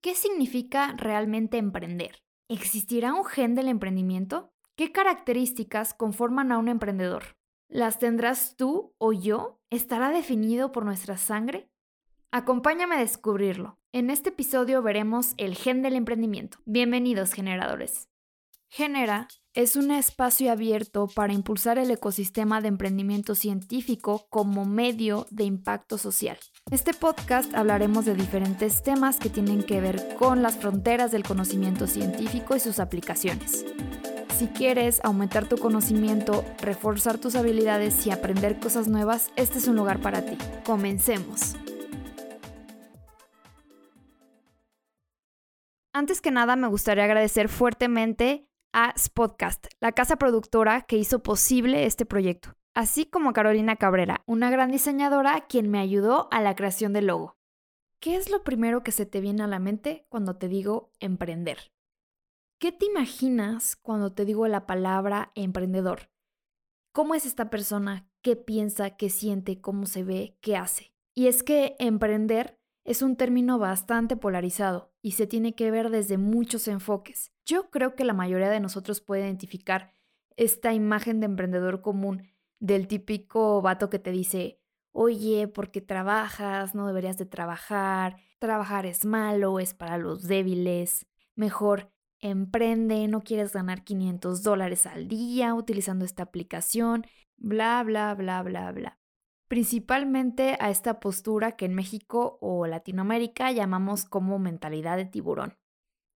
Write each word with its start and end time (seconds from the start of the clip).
¿Qué 0.00 0.14
significa 0.14 0.94
realmente 0.96 1.58
emprender? 1.58 2.22
¿Existirá 2.48 3.14
un 3.14 3.24
gen 3.24 3.56
del 3.56 3.66
emprendimiento? 3.66 4.52
¿Qué 4.76 4.92
características 4.92 5.92
conforman 5.92 6.52
a 6.52 6.58
un 6.58 6.68
emprendedor? 6.68 7.36
¿Las 7.68 7.98
tendrás 7.98 8.54
tú 8.54 8.94
o 8.98 9.12
yo? 9.12 9.60
¿Estará 9.70 10.10
definido 10.10 10.70
por 10.70 10.84
nuestra 10.84 11.16
sangre? 11.16 11.68
Acompáñame 12.30 12.94
a 12.94 13.00
descubrirlo. 13.00 13.80
En 13.90 14.10
este 14.10 14.28
episodio 14.28 14.82
veremos 14.82 15.34
el 15.36 15.56
gen 15.56 15.82
del 15.82 15.96
emprendimiento. 15.96 16.58
Bienvenidos 16.64 17.32
generadores. 17.32 18.08
Genera 18.68 19.26
es 19.52 19.74
un 19.74 19.90
espacio 19.90 20.52
abierto 20.52 21.08
para 21.12 21.32
impulsar 21.32 21.78
el 21.78 21.90
ecosistema 21.90 22.60
de 22.60 22.68
emprendimiento 22.68 23.34
científico 23.34 24.28
como 24.30 24.64
medio 24.64 25.26
de 25.30 25.42
impacto 25.42 25.98
social. 25.98 26.38
Este 26.70 26.92
podcast 26.92 27.54
hablaremos 27.54 28.04
de 28.04 28.14
diferentes 28.14 28.82
temas 28.82 29.18
que 29.18 29.30
tienen 29.30 29.62
que 29.62 29.80
ver 29.80 30.16
con 30.18 30.42
las 30.42 30.58
fronteras 30.58 31.10
del 31.10 31.22
conocimiento 31.22 31.86
científico 31.86 32.54
y 32.54 32.60
sus 32.60 32.78
aplicaciones. 32.78 33.64
Si 34.36 34.48
quieres 34.48 35.00
aumentar 35.02 35.48
tu 35.48 35.56
conocimiento, 35.56 36.44
reforzar 36.60 37.16
tus 37.16 37.36
habilidades 37.36 38.06
y 38.06 38.10
aprender 38.10 38.60
cosas 38.60 38.86
nuevas, 38.86 39.30
este 39.36 39.56
es 39.56 39.66
un 39.66 39.76
lugar 39.76 40.02
para 40.02 40.26
ti. 40.26 40.36
Comencemos. 40.66 41.56
Antes 45.94 46.20
que 46.20 46.30
nada, 46.30 46.54
me 46.54 46.68
gustaría 46.68 47.04
agradecer 47.04 47.48
fuertemente 47.48 48.46
a 48.74 48.92
Spotcast, 48.98 49.68
la 49.80 49.92
casa 49.92 50.16
productora 50.16 50.82
que 50.82 50.98
hizo 50.98 51.22
posible 51.22 51.86
este 51.86 52.04
proyecto, 52.04 52.57
así 52.74 53.06
como 53.06 53.32
Carolina 53.32 53.76
Cabrera, 53.76 54.22
una 54.26 54.50
gran 54.50 54.70
diseñadora 54.70 55.46
quien 55.48 55.70
me 55.70 55.78
ayudó 55.78 56.28
a 56.30 56.40
la 56.40 56.54
creación 56.54 56.92
del 56.92 57.06
logo. 57.06 57.36
¿Qué 58.00 58.16
es 58.16 58.30
lo 58.30 58.44
primero 58.44 58.82
que 58.82 58.92
se 58.92 59.06
te 59.06 59.20
viene 59.20 59.42
a 59.42 59.48
la 59.48 59.58
mente 59.58 60.06
cuando 60.08 60.36
te 60.36 60.48
digo 60.48 60.92
emprender? 61.00 61.72
¿Qué 62.60 62.72
te 62.72 62.86
imaginas 62.86 63.76
cuando 63.76 64.12
te 64.12 64.24
digo 64.24 64.46
la 64.48 64.66
palabra 64.66 65.32
emprendedor? 65.34 66.10
¿Cómo 66.92 67.14
es 67.14 67.26
esta 67.26 67.50
persona? 67.50 68.08
¿Qué 68.22 68.36
piensa? 68.36 68.96
¿Qué 68.96 69.10
siente? 69.10 69.60
¿Cómo 69.60 69.86
se 69.86 70.04
ve? 70.04 70.36
¿Qué 70.40 70.56
hace? 70.56 70.92
Y 71.14 71.26
es 71.26 71.42
que 71.42 71.76
emprender 71.78 72.58
es 72.84 73.02
un 73.02 73.16
término 73.16 73.58
bastante 73.58 74.16
polarizado 74.16 74.92
y 75.02 75.12
se 75.12 75.26
tiene 75.26 75.54
que 75.54 75.70
ver 75.70 75.90
desde 75.90 76.16
muchos 76.16 76.68
enfoques. 76.68 77.32
Yo 77.44 77.70
creo 77.70 77.94
que 77.94 78.04
la 78.04 78.14
mayoría 78.14 78.48
de 78.50 78.60
nosotros 78.60 79.00
puede 79.00 79.22
identificar 79.22 79.94
esta 80.36 80.72
imagen 80.72 81.20
de 81.20 81.26
emprendedor 81.26 81.82
común 81.82 82.32
del 82.58 82.88
típico 82.88 83.62
vato 83.62 83.90
que 83.90 83.98
te 83.98 84.10
dice, 84.10 84.60
oye, 84.92 85.48
¿por 85.48 85.70
qué 85.70 85.80
trabajas? 85.80 86.74
No 86.74 86.86
deberías 86.86 87.18
de 87.18 87.26
trabajar, 87.26 88.16
trabajar 88.38 88.86
es 88.86 89.04
malo, 89.04 89.60
es 89.60 89.74
para 89.74 89.98
los 89.98 90.24
débiles, 90.24 91.06
mejor 91.34 91.92
emprende, 92.20 93.06
no 93.08 93.20
quieres 93.20 93.52
ganar 93.52 93.84
500 93.84 94.42
dólares 94.42 94.86
al 94.86 95.08
día 95.08 95.54
utilizando 95.54 96.04
esta 96.04 96.24
aplicación, 96.24 97.06
bla, 97.36 97.82
bla, 97.84 98.14
bla, 98.14 98.42
bla, 98.42 98.72
bla 98.72 98.98
principalmente 99.48 100.56
a 100.60 100.70
esta 100.70 101.00
postura 101.00 101.52
que 101.52 101.64
en 101.64 101.74
México 101.74 102.38
o 102.40 102.66
Latinoamérica 102.66 103.50
llamamos 103.50 104.04
como 104.04 104.38
mentalidad 104.38 104.96
de 104.96 105.06
tiburón. 105.06 105.56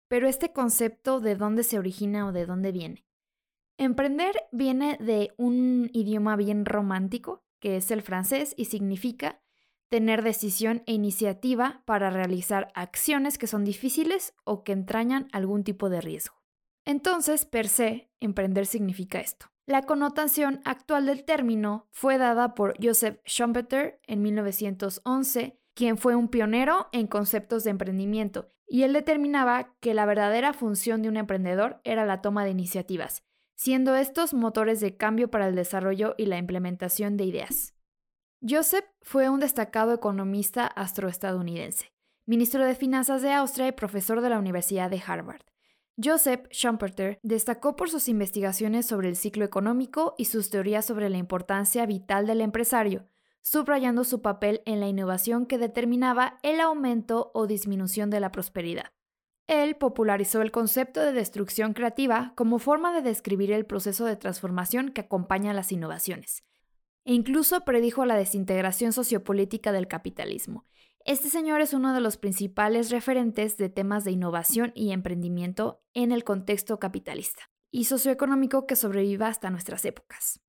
Pero 0.08 0.28
este 0.28 0.52
concepto 0.52 1.20
de 1.20 1.36
dónde 1.36 1.64
se 1.64 1.78
origina 1.78 2.28
o 2.28 2.32
de 2.32 2.48
dónde 2.48 2.72
viene. 2.72 3.06
Emprender 3.80 4.36
viene 4.52 4.98
de 5.00 5.34
un 5.38 5.90
idioma 5.94 6.36
bien 6.36 6.66
romántico, 6.66 7.46
que 7.62 7.78
es 7.78 7.92
el 7.92 8.02
francés, 8.02 8.54
y 8.58 8.66
significa 8.66 9.42
tener 9.88 10.22
decisión 10.22 10.84
e 10.86 10.92
iniciativa 10.92 11.82
para 11.86 12.10
realizar 12.10 12.74
acciones 12.76 13.38
que 13.38 13.48
son 13.48 13.64
difíciles 13.64 14.34
o 14.44 14.66
que 14.66 14.74
entrañan 14.74 15.30
algún 15.32 15.64
tipo 15.64 15.90
de 15.90 16.02
riesgo. 16.02 16.36
Entonces, 16.84 17.46
per 17.46 17.70
se, 17.70 18.12
emprender 18.20 18.66
significa 18.66 19.22
esto. 19.22 19.46
La 19.66 19.84
connotación 19.84 20.60
actual 20.66 21.06
del 21.06 21.24
término 21.24 21.88
fue 21.92 22.18
dada 22.18 22.56
por 22.56 22.74
Joseph 22.84 23.22
Schumpeter 23.26 24.02
en 24.08 24.22
1911, 24.22 25.58
quien 25.74 25.98
fue 25.98 26.18
un 26.18 26.28
pionero 26.28 26.90
en 26.92 27.08
conceptos 27.08 27.64
de 27.64 27.70
emprendimiento, 27.70 28.50
y 28.68 28.84
él 28.84 28.92
determinaba 28.92 29.74
que 29.80 29.94
la 29.94 30.06
verdadera 30.06 30.52
función 30.52 31.02
de 31.02 31.08
un 31.08 31.16
emprendedor 31.16 31.80
era 31.86 32.06
la 32.06 32.22
toma 32.22 32.44
de 32.44 32.52
iniciativas, 32.52 33.24
siendo 33.60 33.94
estos 33.98 34.34
motores 34.34 34.80
de 34.80 34.96
cambio 34.96 35.30
para 35.30 35.46
el 35.50 35.54
desarrollo 35.54 36.16
y 36.18 36.28
la 36.28 36.38
implementación 36.38 37.18
de 37.18 37.26
ideas. 37.26 37.74
Joseph 38.42 38.86
fue 39.02 39.28
un 39.28 39.42
destacado 39.42 39.94
economista 39.94 40.66
astroestadounidense, 40.66 41.92
ministro 42.26 42.64
de 42.64 42.74
Finanzas 42.74 43.22
de 43.22 43.34
Austria 43.34 43.68
y 43.68 43.74
profesor 43.74 44.22
de 44.22 44.30
la 44.30 44.40
Universidad 44.40 44.90
de 44.90 45.04
Harvard. 45.06 45.42
Joseph 46.02 46.48
Schumpeter 46.52 47.20
destacó 47.22 47.76
por 47.76 47.90
sus 47.90 48.08
investigaciones 48.08 48.86
sobre 48.86 49.10
el 49.10 49.18
ciclo 49.18 49.44
económico 49.44 50.16
y 50.18 50.26
sus 50.26 50.50
teorías 50.50 50.86
sobre 50.86 51.10
la 51.10 51.18
importancia 51.18 51.86
vital 51.86 52.28
del 52.28 52.40
empresario, 52.40 53.10
subrayando 53.42 54.06
su 54.06 54.22
papel 54.22 54.62
en 54.66 54.80
la 54.80 54.88
innovación 54.88 55.46
que 55.46 55.58
determinaba 55.58 56.40
el 56.44 56.62
aumento 56.62 57.30
o 57.34 57.46
disminución 57.46 58.10
de 58.10 58.22
la 58.22 58.32
prosperidad. 58.32 58.94
Él 59.50 59.78
popularizó 59.78 60.44
el 60.44 60.52
concepto 60.52 61.02
de 61.02 61.12
destrucción 61.12 61.74
creativa 61.74 62.34
como 62.36 62.60
forma 62.60 62.94
de 62.94 63.02
describir 63.02 63.52
el 63.52 63.66
proceso 63.66 64.06
de 64.06 64.16
transformación 64.16 64.90
que 64.90 65.02
acompaña 65.02 65.56
las 65.56 65.72
innovaciones, 65.72 66.44
e 67.04 67.14
incluso 67.14 67.66
predijo 67.66 68.06
la 68.06 68.16
desintegración 68.16 68.94
sociopolítica 68.94 69.72
del 69.72 69.88
capitalismo, 69.88 70.68
este 71.04 71.30
señor 71.30 71.62
es 71.62 71.74
uno 71.74 71.96
de 71.96 72.00
los 72.00 72.18
principales 72.18 72.92
referentes 72.92 73.58
de 73.58 73.70
temas 73.70 74.04
de 74.04 74.12
innovación 74.12 74.72
y 74.76 74.92
emprendimiento 74.92 75.82
en 75.96 76.12
el 76.12 76.24
contexto 76.24 76.78
capitalista 76.78 77.50
y 77.72 77.86
socioeconómico 77.86 78.68
que 78.68 78.76
sobreviva 78.76 79.30
hasta 79.30 79.50
nuestras 79.50 79.84
épocas. 79.84 80.42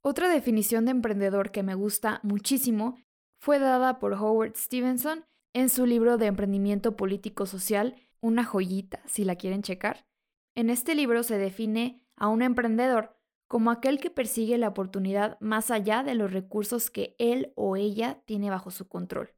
Otra 0.00 0.30
definición 0.30 0.86
de 0.86 0.92
emprendedor 0.92 1.50
que 1.50 1.62
me 1.62 1.74
gusta 1.74 2.20
muchísimo 2.22 2.96
fue 3.40 3.58
dada 3.58 3.98
por 3.98 4.14
Howard 4.14 4.56
Stevenson 4.56 5.26
en 5.52 5.68
su 5.68 5.84
libro 5.84 6.16
de 6.16 6.26
emprendimiento 6.26 6.96
político 6.96 7.44
social, 7.44 8.07
una 8.20 8.44
joyita 8.44 9.00
si 9.06 9.24
la 9.24 9.36
quieren 9.36 9.62
checar. 9.62 10.06
En 10.54 10.70
este 10.70 10.94
libro 10.94 11.22
se 11.22 11.38
define 11.38 12.04
a 12.16 12.28
un 12.28 12.42
emprendedor 12.42 13.16
como 13.48 13.70
aquel 13.70 13.98
que 14.00 14.10
persigue 14.10 14.58
la 14.58 14.68
oportunidad 14.68 15.38
más 15.40 15.70
allá 15.70 16.02
de 16.02 16.14
los 16.14 16.32
recursos 16.32 16.90
que 16.90 17.16
él 17.18 17.52
o 17.56 17.76
ella 17.76 18.22
tiene 18.26 18.50
bajo 18.50 18.70
su 18.70 18.88
control. 18.88 19.34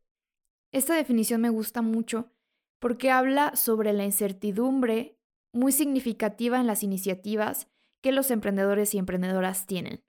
Esta 0.72 0.94
definición 0.94 1.40
me 1.40 1.50
gusta 1.50 1.82
mucho 1.82 2.32
porque 2.80 3.10
habla 3.10 3.54
sobre 3.54 3.92
la 3.92 4.04
incertidumbre 4.04 5.18
muy 5.52 5.72
significativa 5.72 6.58
en 6.58 6.66
las 6.66 6.82
iniciativas 6.82 7.68
que 8.00 8.12
los 8.12 8.30
emprendedores 8.30 8.94
y 8.94 8.98
emprendedoras 8.98 9.66
tienen 9.66 10.02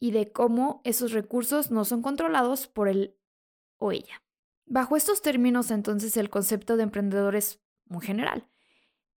y 0.00 0.12
de 0.12 0.32
cómo 0.32 0.80
esos 0.84 1.12
recursos 1.12 1.70
no 1.70 1.84
son 1.84 2.02
controlados 2.02 2.66
por 2.66 2.88
él 2.88 3.16
o 3.78 3.92
ella. 3.92 4.22
Bajo 4.66 4.96
estos 4.96 5.22
términos, 5.22 5.70
entonces, 5.70 6.16
el 6.16 6.30
concepto 6.30 6.76
de 6.76 6.84
emprendedor 6.84 7.34
es 7.36 7.60
muy 7.88 8.04
general, 8.04 8.48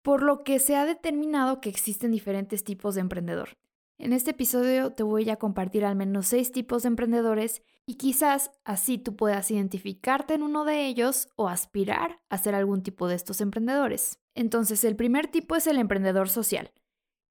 por 0.02 0.24
lo 0.24 0.44
que 0.44 0.60
se 0.60 0.76
ha 0.76 0.86
determinado 0.86 1.62
que 1.62 1.70
existen 1.70 2.12
diferentes 2.12 2.64
tipos 2.64 2.96
de 2.96 3.02
emprendedor. 3.02 3.58
En 3.98 4.14
este 4.14 4.32
episodio 4.32 4.94
te 4.94 5.04
voy 5.04 5.30
a 5.30 5.36
compartir 5.36 5.86
al 5.86 5.96
menos 5.96 6.26
seis 6.28 6.52
tipos 6.52 6.82
de 6.82 6.88
emprendedores 6.88 7.62
y 7.86 7.96
quizás 7.96 8.52
así 8.64 8.98
tú 8.98 9.16
puedas 9.16 9.52
identificarte 9.52 10.34
en 10.34 10.42
uno 10.42 10.66
de 10.66 10.88
ellos 10.88 11.30
o 11.36 11.50
aspirar 11.50 12.20
a 12.30 12.38
ser 12.40 12.56
algún 12.56 12.82
tipo 12.82 13.08
de 13.08 13.16
estos 13.16 13.42
emprendedores. 13.42 14.20
Entonces, 14.34 14.84
el 14.86 14.96
primer 14.96 15.28
tipo 15.28 15.56
es 15.56 15.68
el 15.68 15.78
emprendedor 15.78 16.30
social. 16.30 16.72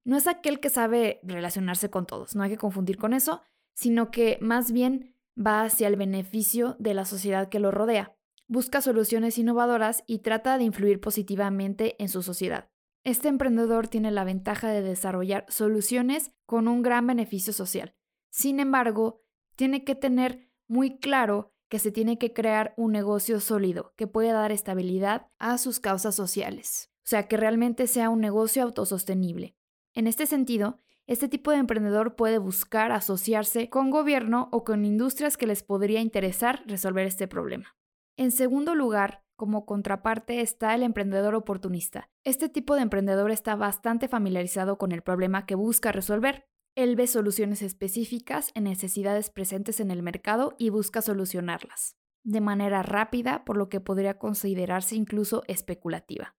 No 0.04 0.16
es 0.16 0.28
aquel 0.28 0.60
que 0.60 0.70
sabe 0.70 1.20
relacionarse 1.22 1.90
con 1.90 2.06
todos, 2.06 2.36
no 2.36 2.42
hay 2.42 2.50
que 2.50 2.56
confundir 2.56 2.98
con 2.98 3.14
eso, 3.14 3.42
sino 3.74 4.10
que 4.10 4.38
más 4.40 4.70
bien 4.70 5.16
va 5.36 5.62
hacia 5.62 5.88
el 5.88 5.96
beneficio 5.96 6.76
de 6.78 6.94
la 6.94 7.04
sociedad 7.04 7.48
que 7.48 7.58
lo 7.58 7.70
rodea. 7.70 8.16
Busca 8.52 8.82
soluciones 8.82 9.38
innovadoras 9.38 10.02
y 10.08 10.18
trata 10.18 10.58
de 10.58 10.64
influir 10.64 11.00
positivamente 11.00 11.94
en 12.02 12.08
su 12.08 12.20
sociedad. 12.20 12.68
Este 13.04 13.28
emprendedor 13.28 13.86
tiene 13.86 14.10
la 14.10 14.24
ventaja 14.24 14.70
de 14.70 14.82
desarrollar 14.82 15.46
soluciones 15.46 16.32
con 16.46 16.66
un 16.66 16.82
gran 16.82 17.06
beneficio 17.06 17.52
social. 17.52 17.94
Sin 18.28 18.58
embargo, 18.58 19.22
tiene 19.54 19.84
que 19.84 19.94
tener 19.94 20.50
muy 20.66 20.98
claro 20.98 21.54
que 21.68 21.78
se 21.78 21.92
tiene 21.92 22.18
que 22.18 22.32
crear 22.32 22.74
un 22.76 22.90
negocio 22.90 23.38
sólido 23.38 23.94
que 23.96 24.08
pueda 24.08 24.32
dar 24.32 24.50
estabilidad 24.50 25.28
a 25.38 25.56
sus 25.56 25.78
causas 25.78 26.16
sociales. 26.16 26.90
O 27.04 27.06
sea, 27.06 27.28
que 27.28 27.36
realmente 27.36 27.86
sea 27.86 28.10
un 28.10 28.20
negocio 28.20 28.64
autosostenible. 28.64 29.54
En 29.94 30.08
este 30.08 30.26
sentido, 30.26 30.80
este 31.06 31.28
tipo 31.28 31.52
de 31.52 31.58
emprendedor 31.58 32.16
puede 32.16 32.38
buscar 32.38 32.90
asociarse 32.90 33.70
con 33.70 33.90
gobierno 33.90 34.48
o 34.50 34.64
con 34.64 34.84
industrias 34.84 35.36
que 35.36 35.46
les 35.46 35.62
podría 35.62 36.00
interesar 36.00 36.64
resolver 36.66 37.06
este 37.06 37.28
problema. 37.28 37.76
En 38.20 38.32
segundo 38.32 38.74
lugar, 38.74 39.24
como 39.34 39.64
contraparte 39.64 40.42
está 40.42 40.74
el 40.74 40.82
emprendedor 40.82 41.34
oportunista. 41.34 42.10
Este 42.22 42.50
tipo 42.50 42.74
de 42.74 42.82
emprendedor 42.82 43.30
está 43.30 43.56
bastante 43.56 44.08
familiarizado 44.08 44.76
con 44.76 44.92
el 44.92 45.00
problema 45.00 45.46
que 45.46 45.54
busca 45.54 45.90
resolver. 45.90 46.44
Él 46.74 46.96
ve 46.96 47.06
soluciones 47.06 47.62
específicas 47.62 48.50
en 48.54 48.64
necesidades 48.64 49.30
presentes 49.30 49.80
en 49.80 49.90
el 49.90 50.02
mercado 50.02 50.54
y 50.58 50.68
busca 50.68 51.00
solucionarlas. 51.00 51.96
de 52.22 52.42
manera 52.42 52.82
rápida, 52.82 53.46
por 53.46 53.56
lo 53.56 53.70
que 53.70 53.80
podría 53.80 54.18
considerarse 54.18 54.96
incluso 54.96 55.42
especulativa. 55.46 56.36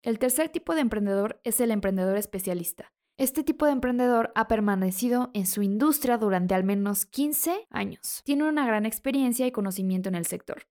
El 0.00 0.18
tercer 0.18 0.48
tipo 0.48 0.74
de 0.74 0.80
emprendedor 0.80 1.42
es 1.44 1.60
el 1.60 1.72
emprendedor 1.72 2.16
especialista. 2.16 2.94
Este 3.18 3.44
tipo 3.44 3.66
de 3.66 3.72
emprendedor 3.72 4.32
ha 4.34 4.48
permanecido 4.48 5.30
en 5.34 5.44
su 5.44 5.60
industria 5.60 6.16
durante 6.16 6.54
al 6.54 6.64
menos 6.64 7.04
15 7.04 7.66
años. 7.68 8.22
Tiene 8.24 8.48
una 8.48 8.66
gran 8.66 8.86
experiencia 8.86 9.46
y 9.46 9.52
conocimiento 9.52 10.08
en 10.08 10.14
el 10.14 10.24
sector. 10.24 10.62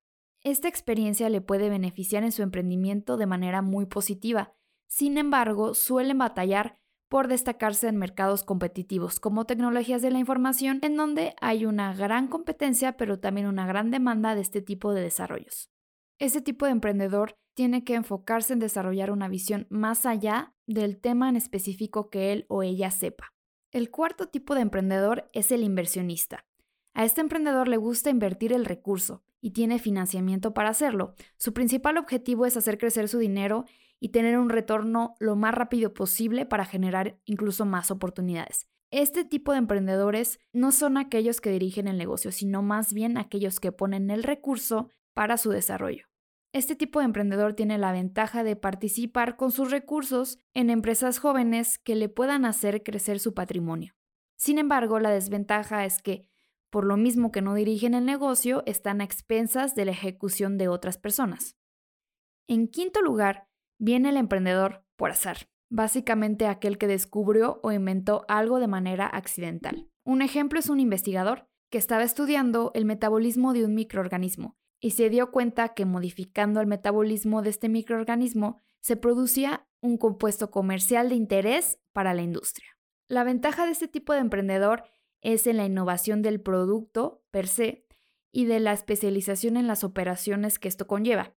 Esta 0.46 0.68
experiencia 0.68 1.28
le 1.28 1.42
puede 1.42 1.72
beneficiar 1.72 2.24
en 2.24 2.32
su 2.32 2.44
emprendimiento 2.44 3.18
de 3.18 3.26
manera 3.26 3.64
muy 3.64 3.88
positiva. 3.88 4.54
Sin 4.86 5.18
embargo, 5.18 5.74
suelen 5.74 6.20
batallar 6.20 6.78
por 7.10 7.28
destacarse 7.28 7.88
en 7.88 7.98
mercados 7.98 8.44
competitivos 8.44 9.20
como 9.20 9.46
tecnologías 9.46 10.04
de 10.04 10.12
la 10.12 10.20
información, 10.20 10.78
en 10.84 10.98
donde 10.98 11.34
hay 11.42 11.66
una 11.66 11.96
gran 11.96 12.28
competencia, 12.28 12.96
pero 12.96 13.20
también 13.20 13.48
una 13.48 13.66
gran 13.66 13.90
demanda 13.90 14.36
de 14.36 14.42
este 14.42 14.62
tipo 14.62 14.94
de 14.94 15.02
desarrollos. 15.02 15.72
Este 16.20 16.42
tipo 16.42 16.68
de 16.68 16.74
emprendedor 16.74 17.40
tiene 17.56 17.84
que 17.84 17.96
enfocarse 17.96 18.54
en 18.54 18.60
desarrollar 18.60 19.10
una 19.10 19.28
visión 19.28 19.66
más 19.72 20.06
allá 20.06 20.54
del 20.68 21.02
tema 21.02 21.28
en 21.28 21.38
específico 21.38 22.12
que 22.12 22.32
él 22.32 22.46
o 22.50 22.62
ella 22.62 22.92
sepa. 22.92 23.34
El 23.72 23.90
cuarto 23.90 24.28
tipo 24.28 24.54
de 24.54 24.62
emprendedor 24.62 25.28
es 25.34 25.52
el 25.52 25.64
inversionista. 25.64 26.46
A 26.94 27.04
este 27.04 27.22
emprendedor 27.22 27.68
le 27.68 27.78
gusta 27.78 28.12
invertir 28.12 28.54
el 28.54 28.64
recurso 28.64 29.24
y 29.46 29.52
tiene 29.52 29.78
financiamiento 29.78 30.56
para 30.56 30.70
hacerlo. 30.70 31.14
Su 31.38 31.54
principal 31.54 32.00
objetivo 32.00 32.48
es 32.48 32.58
hacer 32.58 32.80
crecer 32.80 33.08
su 33.08 33.20
dinero 33.20 33.66
y 34.00 34.10
tener 34.10 34.40
un 34.40 34.50
retorno 34.50 35.14
lo 35.20 35.36
más 35.36 35.54
rápido 35.54 35.94
posible 35.94 36.48
para 36.48 36.66
generar 36.66 37.20
incluso 37.26 37.64
más 37.64 37.92
oportunidades. 37.92 38.68
Este 38.90 39.24
tipo 39.24 39.52
de 39.52 39.60
emprendedores 39.60 40.40
no 40.52 40.72
son 40.72 40.98
aquellos 40.98 41.42
que 41.42 41.52
dirigen 41.52 41.88
el 41.88 42.00
negocio, 42.00 42.32
sino 42.32 42.64
más 42.64 42.92
bien 42.92 43.20
aquellos 43.20 43.60
que 43.60 43.72
ponen 43.72 44.10
el 44.10 44.24
recurso 44.24 44.90
para 45.14 45.38
su 45.38 45.52
desarrollo. 45.52 46.08
Este 46.52 46.76
tipo 46.76 46.98
de 46.98 47.06
emprendedor 47.06 47.54
tiene 47.54 47.78
la 47.78 47.92
ventaja 47.92 48.44
de 48.44 48.56
participar 48.56 49.38
con 49.38 49.52
sus 49.52 49.70
recursos 49.70 50.40
en 50.56 50.72
empresas 50.72 51.20
jóvenes 51.20 51.78
que 51.78 51.94
le 51.94 52.10
puedan 52.10 52.46
hacer 52.46 52.82
crecer 52.82 53.20
su 53.20 53.36
patrimonio. 53.36 53.94
Sin 54.38 54.58
embargo, 54.58 55.00
la 55.00 55.12
desventaja 55.12 55.86
es 55.86 56.02
que, 56.02 56.26
por 56.76 56.84
lo 56.84 56.98
mismo 56.98 57.32
que 57.32 57.42
no 57.42 57.54
dirigen 57.54 57.94
el 57.94 58.04
negocio, 58.04 58.62
están 58.66 59.00
a 59.00 59.06
expensas 59.06 59.76
de 59.76 59.86
la 59.86 59.92
ejecución 59.92 60.58
de 60.58 60.68
otras 60.68 60.98
personas. 60.98 61.56
En 62.50 62.68
quinto 62.68 63.02
lugar, 63.02 63.48
viene 63.80 64.10
el 64.10 64.18
emprendedor 64.18 64.84
por 64.98 65.12
azar, 65.12 65.48
básicamente 65.70 66.48
aquel 66.48 66.78
que 66.78 66.88
descubrió 66.88 67.62
o 67.64 67.72
inventó 67.72 68.26
algo 68.28 68.60
de 68.60 68.68
manera 68.68 69.08
accidental. 69.08 69.90
Un 70.04 70.22
ejemplo 70.22 70.60
es 70.60 70.68
un 70.68 70.82
investigador 70.82 71.48
que 71.72 71.78
estaba 71.78 72.04
estudiando 72.04 72.72
el 72.74 72.84
metabolismo 72.84 73.54
de 73.54 73.64
un 73.64 73.74
microorganismo 73.74 74.58
y 74.82 74.92
se 74.92 75.10
dio 75.10 75.32
cuenta 75.32 75.76
que 75.76 75.86
modificando 75.86 76.60
el 76.60 76.68
metabolismo 76.68 77.42
de 77.42 77.52
este 77.52 77.70
microorganismo 77.70 78.58
se 78.82 78.98
producía 78.98 79.66
un 79.80 79.98
compuesto 79.98 80.52
comercial 80.52 81.08
de 81.08 81.16
interés 81.16 81.80
para 81.94 82.14
la 82.14 82.22
industria. 82.22 82.68
La 83.08 83.24
ventaja 83.24 83.66
de 83.66 83.72
este 83.72 83.88
tipo 83.88 84.12
de 84.12 84.20
emprendedor 84.20 84.84
es 85.26 85.48
en 85.48 85.58
la 85.58 85.66
innovación 85.66 86.22
del 86.22 86.42
producto 86.42 87.24
per 87.32 87.48
se 87.48 87.86
y 88.32 88.46
de 88.46 88.60
la 88.60 88.74
especialización 88.74 89.58
en 89.58 89.68
las 89.68 89.84
operaciones 89.84 90.60
que 90.60 90.68
esto 90.68 90.88
conlleva. 90.88 91.36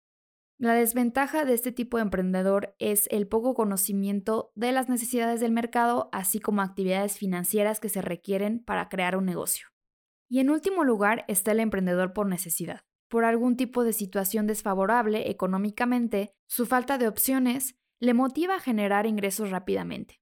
La 0.60 0.74
desventaja 0.74 1.46
de 1.46 1.54
este 1.54 1.72
tipo 1.72 1.98
de 1.98 2.04
emprendedor 2.04 2.76
es 2.80 3.08
el 3.12 3.28
poco 3.28 3.54
conocimiento 3.54 4.52
de 4.56 4.72
las 4.72 4.90
necesidades 4.90 5.40
del 5.40 5.52
mercado, 5.52 6.10
así 6.12 6.40
como 6.40 6.62
actividades 6.62 7.18
financieras 7.18 7.80
que 7.80 7.90
se 7.90 8.02
requieren 8.02 8.64
para 8.64 8.90
crear 8.90 9.16
un 9.16 9.26
negocio. 9.26 9.68
Y 10.30 10.40
en 10.40 10.50
último 10.50 10.84
lugar 10.84 11.26
está 11.28 11.52
el 11.52 11.60
emprendedor 11.60 12.14
por 12.14 12.28
necesidad 12.28 12.82
por 13.08 13.26
algún 13.26 13.56
tipo 13.56 13.84
de 13.84 13.94
situación 13.94 14.48
desfavorable 14.48 15.30
económicamente, 15.30 16.34
su 16.48 16.66
falta 16.66 16.98
de 16.98 17.08
opciones 17.08 17.76
le 18.00 18.14
motiva 18.14 18.56
a 18.56 18.60
generar 18.60 19.06
ingresos 19.06 19.50
rápidamente. 19.50 20.22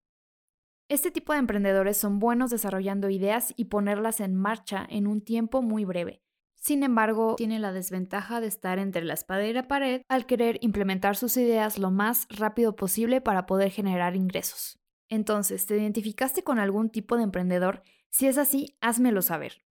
Este 0.87 1.09
tipo 1.09 1.33
de 1.33 1.39
emprendedores 1.39 1.97
son 1.97 2.19
buenos 2.19 2.51
desarrollando 2.51 3.09
ideas 3.09 3.53
y 3.57 3.65
ponerlas 3.65 4.19
en 4.19 4.35
marcha 4.35 4.85
en 4.89 5.07
un 5.07 5.21
tiempo 5.21 5.61
muy 5.61 5.83
breve. 5.83 6.21
Sin 6.53 6.83
embargo, 6.83 7.35
tiene 7.35 7.59
la 7.59 7.71
desventaja 7.71 8.39
de 8.39 8.47
estar 8.47 8.79
entre 8.79 9.03
la 9.03 9.13
espada 9.13 9.45
y 9.45 9.53
la 9.53 9.67
pared 9.67 10.01
al 10.07 10.25
querer 10.25 10.57
implementar 10.61 11.15
sus 11.15 11.37
ideas 11.37 11.77
lo 11.77 11.91
más 11.91 12.27
rápido 12.29 12.75
posible 12.75 13.21
para 13.21 13.45
poder 13.45 13.71
generar 13.71 14.15
ingresos. 14.15 14.79
Entonces, 15.09 15.65
¿te 15.65 15.77
identificaste 15.77 16.43
con 16.43 16.59
algún 16.59 16.89
tipo 16.89 17.17
de 17.17 17.23
emprendedor? 17.23 17.83
Si 18.09 18.27
es 18.27 18.37
así, 18.37 18.77
házmelo 18.81 19.21
saber. 19.21 19.63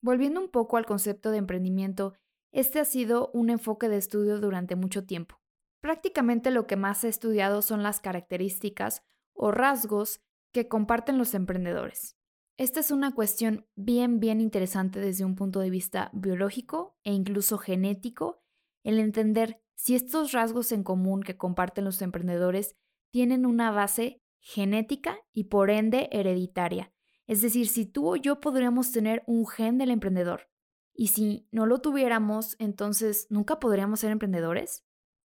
Volviendo 0.00 0.40
un 0.40 0.50
poco 0.50 0.76
al 0.76 0.86
concepto 0.86 1.30
de 1.30 1.38
emprendimiento 1.38 2.14
este 2.52 2.80
ha 2.80 2.84
sido 2.84 3.30
un 3.32 3.50
enfoque 3.50 3.88
de 3.88 3.96
estudio 3.96 4.40
durante 4.40 4.74
mucho 4.74 5.04
tiempo. 5.04 5.40
Prácticamente 5.80 6.50
lo 6.50 6.66
que 6.66 6.76
más 6.76 7.04
ha 7.04 7.08
estudiado 7.08 7.62
son 7.62 7.82
las 7.82 8.00
características 8.00 9.02
o 9.32 9.52
rasgos 9.52 10.20
que 10.52 10.68
comparten 10.68 11.18
los 11.18 11.34
emprendedores. 11.34 12.16
Esta 12.56 12.80
es 12.80 12.90
una 12.90 13.14
cuestión 13.14 13.66
bien, 13.74 14.20
bien 14.20 14.40
interesante 14.40 15.00
desde 15.00 15.24
un 15.24 15.34
punto 15.34 15.60
de 15.60 15.70
vista 15.70 16.10
biológico 16.12 16.98
e 17.04 17.12
incluso 17.12 17.58
genético, 17.58 18.42
el 18.84 18.98
entender 18.98 19.62
si 19.74 19.94
estos 19.94 20.32
rasgos 20.32 20.72
en 20.72 20.82
común 20.82 21.22
que 21.22 21.36
comparten 21.36 21.84
los 21.84 22.02
emprendedores 22.02 22.76
tienen 23.10 23.46
una 23.46 23.70
base 23.70 24.22
genética 24.40 25.18
y 25.32 25.44
por 25.44 25.70
ende 25.70 26.08
hereditaria. 26.12 26.92
Es 27.26 27.40
decir, 27.40 27.68
si 27.68 27.86
tú 27.86 28.12
o 28.12 28.16
yo 28.16 28.40
podríamos 28.40 28.92
tener 28.92 29.22
un 29.26 29.46
gen 29.46 29.78
del 29.78 29.90
emprendedor, 29.90 30.50
y 30.94 31.08
si 31.08 31.48
no 31.50 31.64
lo 31.64 31.80
tuviéramos, 31.80 32.56
entonces 32.58 33.26
nunca 33.30 33.58
podríamos 33.58 34.00
ser 34.00 34.10
emprendedores? 34.10 34.84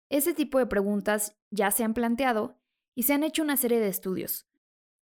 Ese 0.08 0.32
tipo 0.32 0.60
de 0.60 0.66
preguntas 0.66 1.36
ya 1.50 1.72
se 1.72 1.82
han 1.82 1.94
planteado 1.94 2.60
y 2.94 3.02
se 3.04 3.14
han 3.14 3.24
hecho 3.24 3.42
una 3.42 3.56
serie 3.56 3.80
de 3.80 3.88
estudios. 3.88 4.46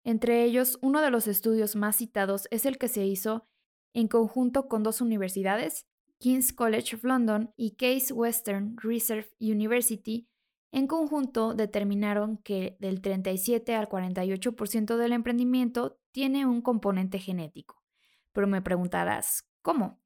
Entre 0.03 0.43
ellos, 0.43 0.79
uno 0.81 1.01
de 1.01 1.11
los 1.11 1.27
estudios 1.27 1.75
más 1.75 1.97
citados 1.97 2.47
es 2.51 2.65
el 2.65 2.77
que 2.77 2.87
se 2.87 3.05
hizo 3.05 3.47
en 3.93 4.07
conjunto 4.07 4.67
con 4.67 4.83
dos 4.83 5.01
universidades, 5.01 5.85
King's 6.17 6.53
College 6.53 6.95
of 6.95 7.03
London 7.03 7.53
y 7.57 7.75
Case 7.75 8.13
Western 8.13 8.77
Reserve 8.77 9.29
University, 9.39 10.27
en 10.71 10.87
conjunto 10.87 11.53
determinaron 11.53 12.37
que 12.37 12.77
del 12.79 13.01
37 13.01 13.75
al 13.75 13.89
48% 13.89 14.95
del 14.95 15.11
emprendimiento 15.11 15.99
tiene 16.11 16.45
un 16.45 16.61
componente 16.61 17.19
genético. 17.19 17.83
Pero 18.31 18.47
me 18.47 18.61
preguntarás, 18.61 19.49
¿cómo? 19.61 20.01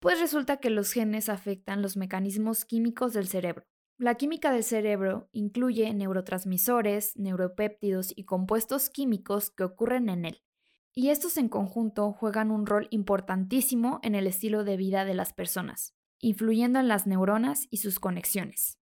Pues 0.00 0.18
resulta 0.20 0.58
que 0.58 0.70
los 0.70 0.92
genes 0.92 1.28
afectan 1.28 1.82
los 1.82 1.96
mecanismos 1.96 2.64
químicos 2.64 3.12
del 3.12 3.28
cerebro. 3.28 3.66
La 3.98 4.14
química 4.14 4.52
del 4.52 4.62
cerebro 4.62 5.28
incluye 5.32 5.92
neurotransmisores, 5.92 7.16
neuropéptidos 7.16 8.12
y 8.14 8.26
compuestos 8.26 8.90
químicos 8.90 9.50
que 9.50 9.64
ocurren 9.64 10.08
en 10.08 10.24
él. 10.24 10.44
Y 10.94 11.10
estos 11.10 11.36
en 11.36 11.48
conjunto 11.48 12.12
juegan 12.12 12.52
un 12.52 12.64
rol 12.64 12.86
importantísimo 12.90 13.98
en 14.04 14.14
el 14.14 14.28
estilo 14.28 14.62
de 14.62 14.76
vida 14.76 15.04
de 15.04 15.14
las 15.14 15.32
personas, 15.32 15.96
influyendo 16.20 16.78
en 16.78 16.86
las 16.86 17.08
neuronas 17.08 17.66
y 17.70 17.78
sus 17.78 17.98
conexiones. 17.98 18.78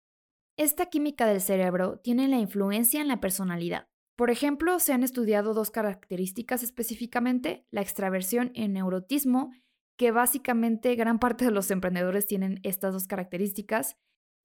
Esta 0.57 0.87
química 0.87 1.27
del 1.27 1.41
cerebro 1.41 2.01
tiene 2.01 2.27
la 2.27 2.39
influencia 2.39 3.01
en 3.01 3.07
la 3.07 3.21
personalidad. 3.21 3.87
Por 4.17 4.31
ejemplo, 4.31 4.81
se 4.81 4.93
han 4.93 5.05
estudiado 5.05 5.55
dos 5.55 5.71
características 5.71 6.65
específicamente, 6.65 7.69
la 7.71 7.83
extraversión 7.83 8.51
y 8.53 8.67
neurotismo 8.67 9.53
que 9.97 10.11
básicamente 10.11 10.97
gran 10.97 11.21
parte 11.21 11.45
de 11.45 11.53
los 11.53 11.71
emprendedores 11.71 12.27
tienen 12.27 12.59
estas 12.65 12.93
dos 12.93 13.07
características 13.07 13.97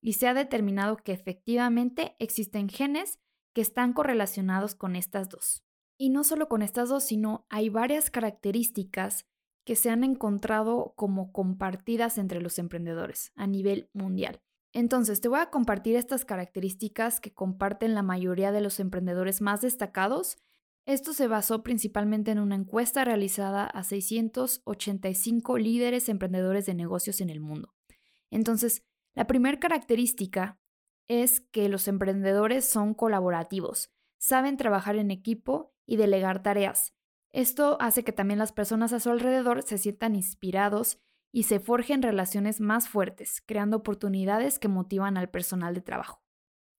y 0.01 0.13
se 0.13 0.27
ha 0.27 0.34
determinado 0.34 0.98
que 0.98 1.12
efectivamente 1.12 2.15
existen 2.20 2.70
genes 2.70 3.20
que 3.53 3.62
están 3.62 3.94
correlacionados 3.94 4.75
con 4.75 4.96
estas 4.96 5.29
dos. 5.29 5.63
Y 5.98 6.10
no 6.10 6.24
solo 6.24 6.48
con 6.48 6.62
estas 6.62 6.89
dos, 6.89 7.03
sino 7.03 7.46
hay 7.50 7.70
varias 7.70 8.10
características 8.10 9.27
que 9.65 9.75
se 9.75 9.89
han 9.89 10.03
encontrado 10.03 10.94
como 10.96 11.32
compartidas 11.32 12.18
entre 12.18 12.41
los 12.41 12.58
emprendedores 12.60 13.32
a 13.36 13.48
nivel 13.48 13.89
mundial. 13.94 14.41
Entonces, 14.72 15.20
te 15.20 15.27
voy 15.27 15.39
a 15.39 15.50
compartir 15.50 15.96
estas 15.96 16.25
características 16.25 17.20
que 17.20 17.34
comparten 17.34 17.96
la 17.96 18.03
mayoría 18.03 18.51
de 18.51 18.62
los 18.62 18.79
emprendedores 18.79 19.41
más 19.41 19.62
destacados 19.62 20.38
esto 20.89 21.13
se 21.13 21.27
basó 21.27 21.62
principalmente 21.62 22.32
en 22.32 22.39
una 22.39 22.56
encuesta 22.56 23.06
realizada 23.06 23.65
a 23.65 23.84
685 23.84 25.60
líderes 25.60 26.10
emprendedores 26.10 26.65
de 26.65 26.74
negocios 26.74 27.22
en 27.22 27.29
el 27.29 27.39
mundo. 27.39 27.75
Entonces, 28.32 28.84
la 29.19 29.27
primera 29.27 29.59
característica 29.59 30.61
es 31.09 31.41
que 31.41 31.67
los 31.67 31.89
emprendedores 31.89 32.63
son 32.63 32.93
colaborativos, 32.93 33.91
saben 34.17 34.55
trabajar 34.55 34.95
en 34.95 35.11
equipo 35.11 35.75
y 35.85 35.97
delegar 35.97 36.41
tareas. 36.41 36.93
Esto 37.33 37.75
hace 37.81 38.05
que 38.05 38.13
también 38.13 38.39
las 38.39 38.53
personas 38.53 38.93
a 38.93 39.01
su 39.01 39.09
alrededor 39.09 39.63
se 39.63 39.77
sientan 39.77 40.15
inspirados 40.15 41.01
y 41.33 41.43
se 41.43 41.59
forjen 41.59 42.01
relaciones 42.01 42.61
más 42.61 42.88
fuertes, 42.88 43.43
creando 43.45 43.75
oportunidades 43.75 44.57
que 44.57 44.69
motivan 44.69 45.17
al 45.17 45.29
personal 45.29 45.73
de 45.73 45.81
trabajo. 45.81 46.23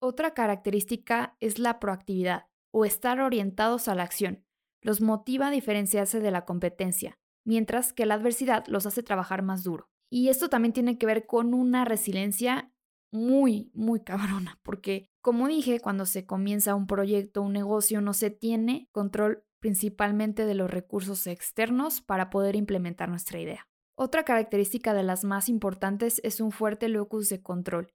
Otra 0.01 0.33
característica 0.33 1.37
es 1.41 1.59
la 1.59 1.79
proactividad 1.79 2.47
o 2.73 2.87
estar 2.87 3.21
orientados 3.21 3.87
a 3.87 3.95
la 3.95 4.05
acción. 4.05 4.47
Los 4.81 5.03
motiva 5.03 5.49
a 5.49 5.51
diferenciarse 5.51 6.21
de 6.21 6.31
la 6.31 6.47
competencia, 6.47 7.19
mientras 7.45 7.93
que 7.93 8.07
la 8.07 8.15
adversidad 8.15 8.67
los 8.67 8.87
hace 8.87 9.03
trabajar 9.03 9.43
más 9.43 9.63
duro. 9.63 9.91
Y 10.11 10.29
esto 10.29 10.49
también 10.49 10.73
tiene 10.73 10.99
que 10.99 11.07
ver 11.07 11.27
con 11.27 11.55
una 11.55 11.85
resiliencia 11.85 12.73
muy, 13.13 13.71
muy 13.75 14.01
cabrona, 14.05 14.59
porque 14.63 15.11
como 15.23 15.49
dije, 15.49 15.81
cuando 15.81 16.07
se 16.07 16.27
comienza 16.27 16.75
un 16.75 16.87
proyecto, 16.87 17.43
un 17.43 17.53
negocio, 17.53 18.01
no 18.01 18.13
se 18.13 18.31
tiene 18.31 18.89
control 18.93 19.45
principalmente 19.61 20.47
de 20.47 20.55
los 20.55 20.71
recursos 20.71 21.27
externos 21.27 22.01
para 22.01 22.31
poder 22.31 22.57
implementar 22.57 23.11
nuestra 23.11 23.39
idea. 23.39 23.69
Otra 23.95 24.25
característica 24.25 24.95
de 24.95 25.03
las 25.03 25.25
más 25.25 25.51
importantes 25.51 26.23
es 26.25 26.41
un 26.41 26.53
fuerte 26.53 26.89
locus 26.89 27.29
de 27.29 27.43
control. 27.43 27.93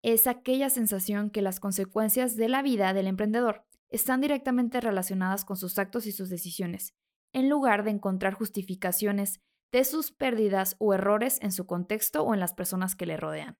Es 0.00 0.28
aquella 0.28 0.70
sensación 0.70 1.30
que 1.30 1.42
las 1.42 1.58
consecuencias 1.58 2.36
de 2.36 2.48
la 2.48 2.62
vida 2.62 2.92
del 2.92 3.08
emprendedor 3.08 3.64
están 3.88 4.20
directamente 4.20 4.80
relacionadas 4.80 5.44
con 5.44 5.56
sus 5.56 5.78
actos 5.78 6.06
y 6.06 6.12
sus 6.12 6.28
decisiones, 6.28 6.94
en 7.32 7.48
lugar 7.48 7.82
de 7.82 7.90
encontrar 7.90 8.34
justificaciones 8.34 9.40
de 9.72 9.84
sus 9.84 10.12
pérdidas 10.12 10.76
o 10.78 10.94
errores 10.94 11.38
en 11.42 11.50
su 11.50 11.66
contexto 11.66 12.22
o 12.22 12.34
en 12.34 12.40
las 12.40 12.52
personas 12.52 12.94
que 12.94 13.06
le 13.06 13.16
rodean. 13.16 13.58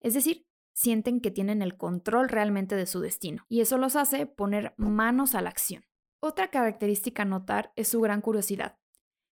Es 0.00 0.14
decir, 0.14 0.46
sienten 0.72 1.20
que 1.20 1.30
tienen 1.30 1.62
el 1.62 1.76
control 1.76 2.28
realmente 2.28 2.74
de 2.74 2.86
su 2.86 3.00
destino, 3.00 3.44
y 3.48 3.60
eso 3.60 3.78
los 3.78 3.94
hace 3.94 4.26
poner 4.26 4.74
manos 4.78 5.34
a 5.34 5.42
la 5.42 5.50
acción. 5.50 5.84
Otra 6.20 6.50
característica 6.50 7.22
a 7.22 7.26
notar 7.26 7.72
es 7.76 7.88
su 7.88 8.00
gran 8.00 8.20
curiosidad. 8.20 8.78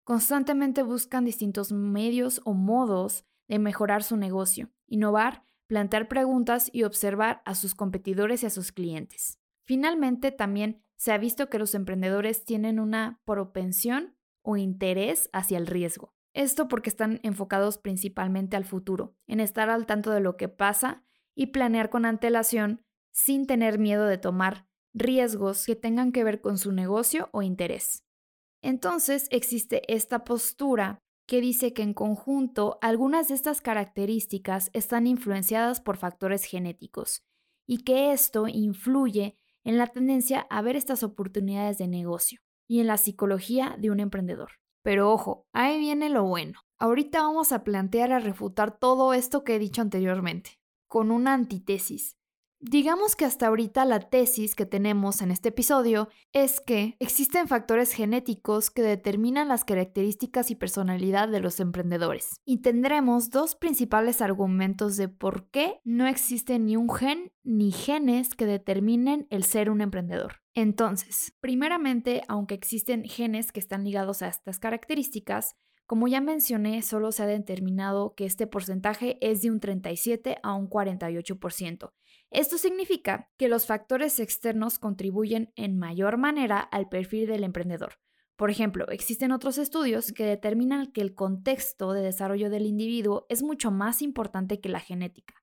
Constantemente 0.04 0.84
buscan 0.84 1.26
distintos 1.26 1.72
medios 1.72 2.42
o 2.46 2.54
modos 2.54 3.26
de 3.48 3.60
mejorar 3.60 4.04
su 4.04 4.18
negocio, 4.18 4.72
innovar, 4.88 5.46
plantear 5.68 6.08
preguntas 6.08 6.70
y 6.72 6.84
observar 6.84 7.42
a 7.46 7.56
sus 7.56 7.76
competidores 7.76 8.42
y 8.42 8.46
a 8.46 8.50
sus 8.50 8.72
clientes. 8.72 9.40
Finalmente, 9.64 10.32
también 10.32 10.82
se 10.96 11.12
ha 11.12 11.18
visto 11.18 11.50
que 11.50 11.60
los 11.60 11.76
emprendedores 11.76 12.46
tienen 12.46 12.80
una 12.80 13.22
propensión 13.26 14.17
o 14.48 14.56
interés 14.56 15.30
hacia 15.34 15.58
el 15.58 15.68
riesgo. 15.68 16.14
Esto 16.34 16.70
porque 16.70 16.90
están 16.90 17.20
enfocados 17.22 17.78
principalmente 17.78 18.56
al 18.56 18.64
futuro, 18.64 19.14
en 19.28 19.42
estar 19.42 19.70
al 19.70 19.86
tanto 19.86 20.12
de 20.12 20.22
lo 20.22 20.38
que 20.38 20.48
pasa 20.48 21.04
y 21.36 21.48
planear 21.48 21.90
con 21.90 22.06
antelación 22.06 22.82
sin 23.12 23.46
tener 23.46 23.78
miedo 23.78 24.06
de 24.06 24.18
tomar 24.18 24.66
riesgos 24.94 25.66
que 25.66 25.76
tengan 25.76 26.14
que 26.14 26.24
ver 26.24 26.40
con 26.40 26.58
su 26.58 26.72
negocio 26.72 27.30
o 27.34 27.42
interés. 27.42 28.06
Entonces 28.62 29.28
existe 29.32 29.94
esta 29.94 30.24
postura 30.24 31.00
que 31.26 31.42
dice 31.42 31.74
que 31.74 31.82
en 31.82 31.94
conjunto 31.94 32.78
algunas 32.82 33.28
de 33.28 33.36
estas 33.36 33.60
características 33.60 34.70
están 34.72 35.08
influenciadas 35.08 35.82
por 35.82 35.98
factores 35.98 36.46
genéticos 36.46 37.22
y 37.66 37.84
que 37.84 38.14
esto 38.14 38.48
influye 38.48 39.36
en 39.66 39.78
la 39.78 39.88
tendencia 39.88 40.48
a 40.50 40.62
ver 40.62 40.78
estas 40.78 41.04
oportunidades 41.04 41.78
de 41.80 41.88
negocio 41.90 42.47
y 42.68 42.80
en 42.80 42.88
la 42.88 42.98
psicología 42.98 43.76
de 43.80 43.92
un 43.92 44.00
emprendedor. 44.00 44.52
Pero 44.84 45.12
ojo, 45.12 45.48
ahí 45.54 45.80
viene 45.80 46.10
lo 46.10 46.24
bueno. 46.24 46.60
Ahorita 46.78 47.22
vamos 47.22 47.52
a 47.52 47.64
plantear 47.64 48.12
a 48.12 48.20
refutar 48.20 48.78
todo 48.78 49.14
esto 49.14 49.44
que 49.44 49.56
he 49.56 49.60
dicho 49.60 49.82
anteriormente, 49.82 50.60
con 50.88 51.12
una 51.12 51.34
antitesis. 51.34 52.18
Digamos 52.60 53.16
que 53.16 53.26
hasta 53.26 53.48
ahorita 53.48 53.86
la 53.86 54.00
tesis 54.00 54.56
que 54.56 54.66
tenemos 54.66 55.22
en 55.22 55.30
este 55.30 55.50
episodio 55.50 56.10
es 56.34 56.60
que 56.60 56.96
existen 57.00 57.48
factores 57.48 57.92
genéticos 57.92 58.72
que 58.72 58.82
determinan 58.82 59.48
las 59.48 59.64
características 59.64 60.50
y 60.50 60.56
personalidad 60.56 61.28
de 61.28 61.40
los 61.40 61.60
emprendedores. 61.60 62.42
Y 62.46 62.62
tendremos 62.62 63.30
dos 63.30 63.56
principales 63.56 64.24
argumentos 64.24 64.98
de 64.98 65.08
por 65.08 65.52
qué 65.52 65.80
no 65.84 66.08
existe 66.08 66.58
ni 66.58 66.76
un 66.78 66.90
gen 66.90 67.32
ni 67.44 67.72
genes 67.72 68.34
que 68.34 68.48
determinen 68.48 69.28
el 69.30 69.44
ser 69.44 69.70
un 69.70 69.82
emprendedor. 69.82 70.42
Entonces, 70.58 71.36
primeramente, 71.40 72.24
aunque 72.28 72.56
existen 72.56 73.04
genes 73.04 73.52
que 73.52 73.60
están 73.60 73.84
ligados 73.84 74.24
a 74.24 74.28
estas 74.28 74.58
características, 74.58 75.56
como 75.86 76.08
ya 76.08 76.20
mencioné, 76.20 76.82
solo 76.82 77.12
se 77.12 77.22
ha 77.22 77.28
determinado 77.28 78.16
que 78.16 78.26
este 78.26 78.48
porcentaje 78.48 79.20
es 79.22 79.44
de 79.44 79.52
un 79.52 79.60
37 79.60 80.40
a 80.42 80.56
un 80.56 80.68
48%. 80.68 81.94
Esto 82.32 82.58
significa 82.58 83.30
que 83.38 83.50
los 83.50 83.68
factores 83.68 84.20
externos 84.20 84.80
contribuyen 84.80 85.54
en 85.56 85.78
mayor 85.78 86.18
manera 86.18 86.60
al 86.60 86.90
perfil 86.90 87.28
del 87.28 87.44
emprendedor. 87.44 88.00
Por 88.36 88.50
ejemplo, 88.50 88.88
existen 88.90 89.32
otros 89.32 89.60
estudios 89.60 90.12
que 90.12 90.26
determinan 90.26 90.92
que 90.92 91.02
el 91.02 91.14
contexto 91.14 91.94
de 91.94 92.02
desarrollo 92.02 92.50
del 92.50 92.66
individuo 92.66 93.28
es 93.30 93.44
mucho 93.44 93.70
más 93.70 94.02
importante 94.02 94.60
que 94.60 94.70
la 94.70 94.80
genética. 94.80 95.36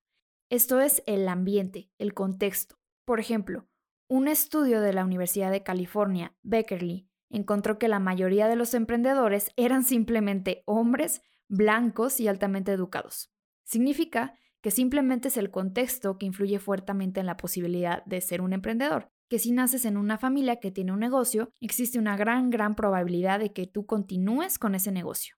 Esto 0.50 0.80
es 0.80 1.04
el 1.06 1.28
ambiente, 1.28 1.88
el 1.99 2.14
contexto. 2.14 2.80
Por 3.04 3.21
ejemplo, 3.21 3.68
un 4.08 4.28
estudio 4.28 4.80
de 4.80 4.92
la 4.92 5.04
Universidad 5.04 5.50
de 5.50 5.62
California, 5.62 6.37
Beckerly, 6.42 7.08
encontró 7.30 7.78
que 7.78 7.88
la 7.88 7.99
mayoría 7.99 8.49
de 8.49 8.56
los 8.56 8.75
emprendedores 8.75 9.50
eran 9.56 9.82
simplemente 9.82 10.62
hombres 10.66 11.23
blancos 11.49 12.20
y 12.20 12.28
altamente 12.28 12.73
educados. 12.73 13.32
Significa 13.64 14.38
que 14.61 14.70
simplemente 14.70 15.28
es 15.28 15.37
el 15.37 15.50
contexto 15.50 16.16
que 16.18 16.26
influye 16.26 16.58
fuertemente 16.58 17.20
en 17.20 17.26
la 17.26 17.37
posibilidad 17.37 18.04
de 18.04 18.20
ser 18.20 18.40
un 18.40 18.52
emprendedor, 18.52 19.11
que 19.28 19.38
si 19.38 19.52
naces 19.52 19.84
en 19.84 19.96
una 19.96 20.18
familia 20.18 20.61
que 20.61 20.70
tiene 20.70 20.92
un 20.92 21.00
negocio, 21.00 21.50
existe 21.61 21.99
una 21.99 22.16
gran, 22.16 22.50
gran 22.50 22.75
probabilidad 22.75 23.40
de 23.40 23.52
que 23.52 23.66
tú 23.66 23.87
continúes 23.87 24.58
con 24.58 24.75
ese 24.75 24.92
negocio. 24.92 25.37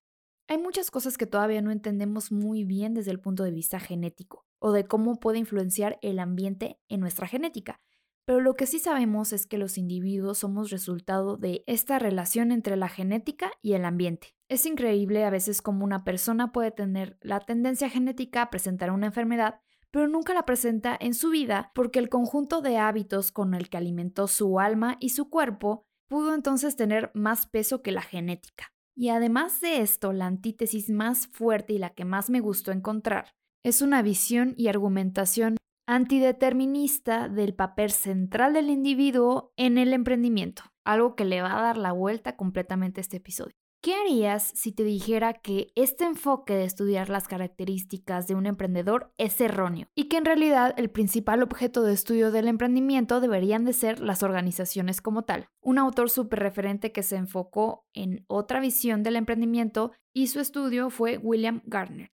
Hay 0.48 0.58
muchas 0.58 0.90
cosas 0.90 1.18
que 1.18 1.26
todavía 1.26 1.60
no 1.60 1.72
entendemos 1.72 2.30
muy 2.30 2.64
bien 2.64 2.94
desde 2.94 3.10
el 3.10 3.20
punto 3.20 3.42
de 3.42 3.50
vista 3.50 3.80
genético, 3.80 4.46
o 4.58 4.72
de 4.72 4.86
cómo 4.86 5.18
puede 5.18 5.38
influenciar 5.38 5.98
el 6.02 6.20
ambiente 6.20 6.78
en 6.88 7.00
nuestra 7.00 7.26
genética, 7.26 7.80
pero 8.26 8.40
lo 8.40 8.54
que 8.54 8.66
sí 8.66 8.80
sabemos 8.80 9.32
es 9.32 9.46
que 9.46 9.56
los 9.56 9.78
individuos 9.78 10.38
somos 10.38 10.70
resultado 10.70 11.36
de 11.36 11.62
esta 11.68 12.00
relación 12.00 12.50
entre 12.50 12.76
la 12.76 12.88
genética 12.88 13.52
y 13.62 13.74
el 13.74 13.84
ambiente. 13.84 14.34
Es 14.48 14.66
increíble 14.66 15.24
a 15.24 15.30
veces 15.30 15.62
cómo 15.62 15.84
una 15.84 16.02
persona 16.02 16.52
puede 16.52 16.72
tener 16.72 17.18
la 17.22 17.38
tendencia 17.38 17.88
genética 17.88 18.42
a 18.42 18.50
presentar 18.50 18.90
una 18.90 19.06
enfermedad, 19.06 19.60
pero 19.92 20.08
nunca 20.08 20.34
la 20.34 20.44
presenta 20.44 20.96
en 20.98 21.14
su 21.14 21.30
vida 21.30 21.70
porque 21.72 22.00
el 22.00 22.08
conjunto 22.08 22.62
de 22.62 22.78
hábitos 22.78 23.30
con 23.30 23.54
el 23.54 23.70
que 23.70 23.76
alimentó 23.76 24.26
su 24.26 24.58
alma 24.58 24.96
y 24.98 25.10
su 25.10 25.30
cuerpo 25.30 25.86
pudo 26.08 26.34
entonces 26.34 26.74
tener 26.74 27.12
más 27.14 27.46
peso 27.46 27.80
que 27.80 27.92
la 27.92 28.02
genética. 28.02 28.72
Y 28.96 29.10
además 29.10 29.60
de 29.60 29.82
esto, 29.82 30.12
la 30.12 30.26
antítesis 30.26 30.90
más 30.90 31.28
fuerte 31.28 31.74
y 31.74 31.78
la 31.78 31.90
que 31.90 32.04
más 32.04 32.28
me 32.28 32.40
gustó 32.40 32.72
encontrar 32.72 33.34
es 33.62 33.82
una 33.82 34.02
visión 34.02 34.54
y 34.56 34.68
argumentación 34.68 35.56
antideterminista 35.86 37.28
del 37.28 37.54
papel 37.54 37.90
central 37.90 38.52
del 38.52 38.70
individuo 38.70 39.52
en 39.56 39.78
el 39.78 39.92
emprendimiento, 39.92 40.62
algo 40.84 41.14
que 41.14 41.24
le 41.24 41.42
va 41.42 41.58
a 41.58 41.62
dar 41.62 41.76
la 41.76 41.92
vuelta 41.92 42.36
completamente 42.36 43.00
a 43.00 43.02
este 43.02 43.18
episodio. 43.18 43.54
¿Qué 43.82 43.94
harías 43.94 44.42
si 44.56 44.72
te 44.72 44.82
dijera 44.82 45.34
que 45.34 45.68
este 45.76 46.04
enfoque 46.04 46.54
de 46.54 46.64
estudiar 46.64 47.08
las 47.08 47.28
características 47.28 48.26
de 48.26 48.34
un 48.34 48.46
emprendedor 48.46 49.12
es 49.16 49.40
erróneo 49.40 49.86
y 49.94 50.08
que 50.08 50.16
en 50.16 50.24
realidad 50.24 50.74
el 50.76 50.90
principal 50.90 51.40
objeto 51.42 51.84
de 51.84 51.92
estudio 51.92 52.32
del 52.32 52.48
emprendimiento 52.48 53.20
deberían 53.20 53.64
de 53.64 53.72
ser 53.72 54.00
las 54.00 54.24
organizaciones 54.24 55.00
como 55.00 55.22
tal? 55.22 55.50
Un 55.60 55.78
autor 55.78 56.10
súper 56.10 56.40
referente 56.40 56.90
que 56.90 57.04
se 57.04 57.14
enfocó 57.14 57.86
en 57.94 58.24
otra 58.26 58.58
visión 58.58 59.04
del 59.04 59.14
emprendimiento 59.14 59.92
y 60.12 60.28
su 60.28 60.40
estudio 60.40 60.90
fue 60.90 61.18
William 61.18 61.62
Gardner. 61.64 62.10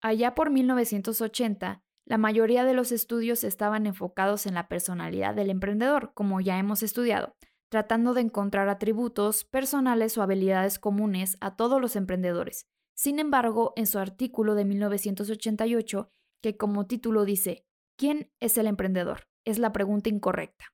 Allá 0.00 0.34
por 0.34 0.50
1980, 0.50 1.82
la 2.06 2.18
mayoría 2.18 2.64
de 2.64 2.74
los 2.74 2.92
estudios 2.92 3.44
estaban 3.44 3.86
enfocados 3.86 4.46
en 4.46 4.54
la 4.54 4.68
personalidad 4.68 5.34
del 5.34 5.50
emprendedor, 5.50 6.12
como 6.14 6.40
ya 6.40 6.58
hemos 6.58 6.82
estudiado, 6.82 7.34
tratando 7.70 8.12
de 8.14 8.20
encontrar 8.20 8.68
atributos 8.68 9.44
personales 9.44 10.16
o 10.18 10.22
habilidades 10.22 10.78
comunes 10.78 11.36
a 11.40 11.56
todos 11.56 11.80
los 11.80 11.96
emprendedores. 11.96 12.66
Sin 12.94 13.18
embargo, 13.18 13.72
en 13.76 13.86
su 13.86 13.98
artículo 13.98 14.54
de 14.54 14.64
1988, 14.64 16.10
que 16.42 16.56
como 16.56 16.86
título 16.86 17.24
dice, 17.24 17.64
¿quién 17.96 18.30
es 18.38 18.58
el 18.58 18.66
emprendedor? 18.66 19.26
Es 19.44 19.58
la 19.58 19.72
pregunta 19.72 20.10
incorrecta. 20.10 20.66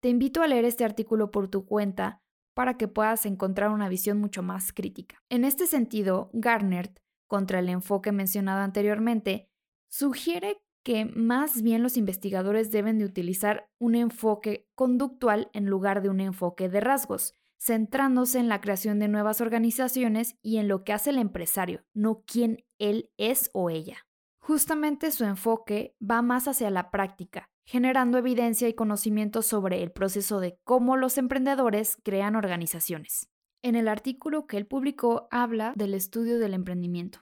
Te 0.00 0.10
invito 0.10 0.42
a 0.42 0.46
leer 0.46 0.66
este 0.66 0.84
artículo 0.84 1.30
por 1.30 1.48
tu 1.48 1.64
cuenta 1.64 2.20
para 2.54 2.76
que 2.76 2.88
puedas 2.88 3.26
encontrar 3.26 3.70
una 3.70 3.88
visión 3.88 4.18
mucho 4.18 4.42
más 4.42 4.72
crítica. 4.72 5.16
En 5.30 5.44
este 5.44 5.66
sentido, 5.66 6.30
Garner, 6.34 6.92
contra 7.26 7.58
el 7.58 7.68
enfoque 7.68 8.12
mencionado 8.12 8.60
anteriormente, 8.60 9.48
sugiere 9.88 10.58
que 10.84 11.06
más 11.06 11.62
bien 11.62 11.82
los 11.82 11.96
investigadores 11.96 12.70
deben 12.70 12.98
de 12.98 13.06
utilizar 13.06 13.68
un 13.78 13.94
enfoque 13.94 14.68
conductual 14.74 15.50
en 15.54 15.66
lugar 15.66 16.02
de 16.02 16.10
un 16.10 16.20
enfoque 16.20 16.68
de 16.68 16.80
rasgos, 16.80 17.32
centrándose 17.58 18.38
en 18.38 18.48
la 18.48 18.60
creación 18.60 18.98
de 18.98 19.08
nuevas 19.08 19.40
organizaciones 19.40 20.36
y 20.42 20.58
en 20.58 20.68
lo 20.68 20.84
que 20.84 20.92
hace 20.92 21.10
el 21.10 21.18
empresario, 21.18 21.84
no 21.94 22.22
quién 22.26 22.64
él 22.78 23.10
es 23.16 23.50
o 23.54 23.70
ella. 23.70 24.06
Justamente 24.38 25.10
su 25.10 25.24
enfoque 25.24 25.96
va 25.98 26.20
más 26.20 26.46
hacia 26.48 26.68
la 26.68 26.90
práctica, 26.90 27.48
generando 27.64 28.18
evidencia 28.18 28.68
y 28.68 28.74
conocimiento 28.74 29.40
sobre 29.40 29.82
el 29.82 29.90
proceso 29.90 30.38
de 30.38 30.58
cómo 30.64 30.98
los 30.98 31.16
emprendedores 31.16 31.96
crean 32.04 32.36
organizaciones. 32.36 33.30
En 33.62 33.74
el 33.74 33.88
artículo 33.88 34.46
que 34.46 34.58
él 34.58 34.66
publicó 34.66 35.28
habla 35.30 35.72
del 35.74 35.94
estudio 35.94 36.38
del 36.38 36.52
emprendimiento, 36.52 37.20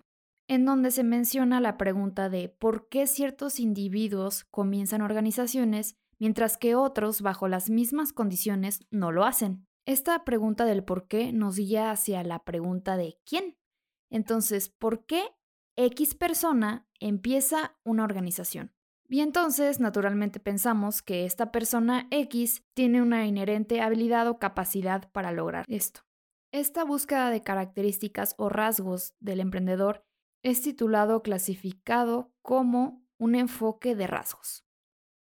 en 0.49 0.65
donde 0.65 0.91
se 0.91 1.05
menciona 1.05 1.61
la 1.61 1.77
pregunta 1.77 2.29
de 2.29 2.49
por 2.49 2.89
qué 2.89 3.07
ciertos 3.07 3.61
individuos 3.61 4.45
comienzan 4.45 5.03
organizaciones 5.03 5.97
mientras 6.19 6.57
que 6.57 6.75
otros, 6.75 7.23
bajo 7.23 7.49
las 7.49 7.71
mismas 7.71 8.13
condiciones, 8.13 8.81
no 8.91 9.13
lo 9.13 9.25
hacen. 9.25 9.67
Esta 9.87 10.25
pregunta 10.25 10.65
del 10.65 10.85
por 10.85 11.09
qué 11.09 11.33
nos 11.33 11.57
guía 11.57 11.91
hacia 11.91 12.23
la 12.23 12.45
pregunta 12.45 12.97
de 12.97 13.19
quién. 13.25 13.57
Entonces, 14.11 14.69
¿por 14.69 15.05
qué 15.07 15.23
X 15.77 16.15
persona 16.15 16.87
empieza 17.01 17.77
una 17.85 18.05
organización. 18.05 18.73
Y 19.09 19.21
entonces, 19.21 19.81
naturalmente 19.81 20.41
pensamos 20.41 21.03
que 21.03 21.25
esta 21.25 21.51
persona 21.51 22.09
X 22.11 22.65
tiene 22.75 23.03
una 23.03 23.27
inherente 23.27 23.81
habilidad 23.81 24.29
o 24.29 24.39
capacidad 24.39 25.11
para 25.13 25.33
lograr 25.33 25.65
esto. 25.69 26.01
Esta 26.51 26.85
búsqueda 26.85 27.31
de 27.31 27.43
características 27.43 28.35
o 28.39 28.49
rasgos 28.49 29.15
del 29.21 29.41
emprendedor 29.41 30.05
es 30.43 30.63
titulado 30.63 31.23
clasificado 31.23 32.33
como 32.43 33.05
un 33.19 33.35
enfoque 33.35 33.95
de 33.95 34.07
rasgos. 34.07 34.67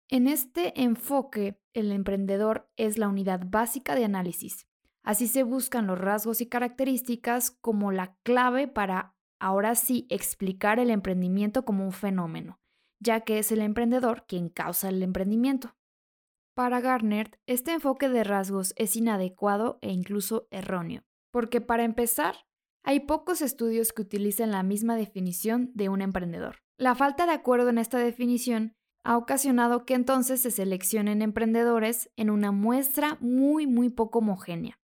En 0.09 0.29
este 0.29 0.83
enfoque, 0.83 1.61
el 1.73 1.93
emprendedor 1.93 2.71
es 2.77 2.99
la 2.99 3.09
unidad 3.09 3.43
básica 3.47 3.95
de 3.95 4.05
análisis. 4.05 4.67
Así 5.03 5.27
se 5.27 5.43
buscan 5.43 5.87
los 5.87 5.99
rasgos 5.99 6.41
y 6.41 6.49
características 6.49 7.51
como 7.51 7.93
la 7.93 8.17
clave 8.23 8.69
para, 8.69 9.15
ahora 9.39 9.75
sí, 9.75 10.07
explicar 10.11 10.79
el 10.79 10.91
emprendimiento 10.91 11.65
como 11.65 11.85
un 11.85 11.93
fenómeno 11.93 12.61
ya 12.99 13.21
que 13.21 13.39
es 13.39 13.53
el 13.53 13.61
emprendedor 13.61 14.25
quien 14.27 14.49
causa 14.49 14.89
el 14.89 15.03
emprendimiento. 15.03 15.75
Para 16.55 16.81
Garner, 16.81 17.39
este 17.47 17.73
enfoque 17.73 18.09
de 18.09 18.25
rasgos 18.25 18.73
es 18.77 18.97
inadecuado 18.97 19.79
e 19.83 19.93
incluso 19.93 20.49
erróneo, 20.51 21.05
porque 21.31 21.61
para 21.61 21.85
empezar, 21.85 22.37
hay 22.87 23.01
pocos 23.01 23.43
estudios 23.43 23.93
que 23.93 24.03
utilicen 24.03 24.53
la 24.53 24.63
misma 24.63 24.95
definición 24.95 25.73
de 25.75 25.89
un 25.89 26.01
emprendedor. 26.03 26.63
La 26.79 26.95
falta 26.95 27.27
de 27.27 27.33
acuerdo 27.33 27.69
en 27.69 27.79
esta 27.79 27.99
definición 27.99 28.77
ha 29.03 29.17
ocasionado 29.17 29.85
que 29.85 29.95
entonces 29.95 30.41
se 30.41 30.53
seleccionen 30.53 31.21
emprendedores 31.21 32.11
en 32.17 32.31
una 32.31 32.53
muestra 32.53 33.19
muy 33.21 33.67
muy 33.67 33.89
poco 33.89 34.21
homogénea. 34.21 34.79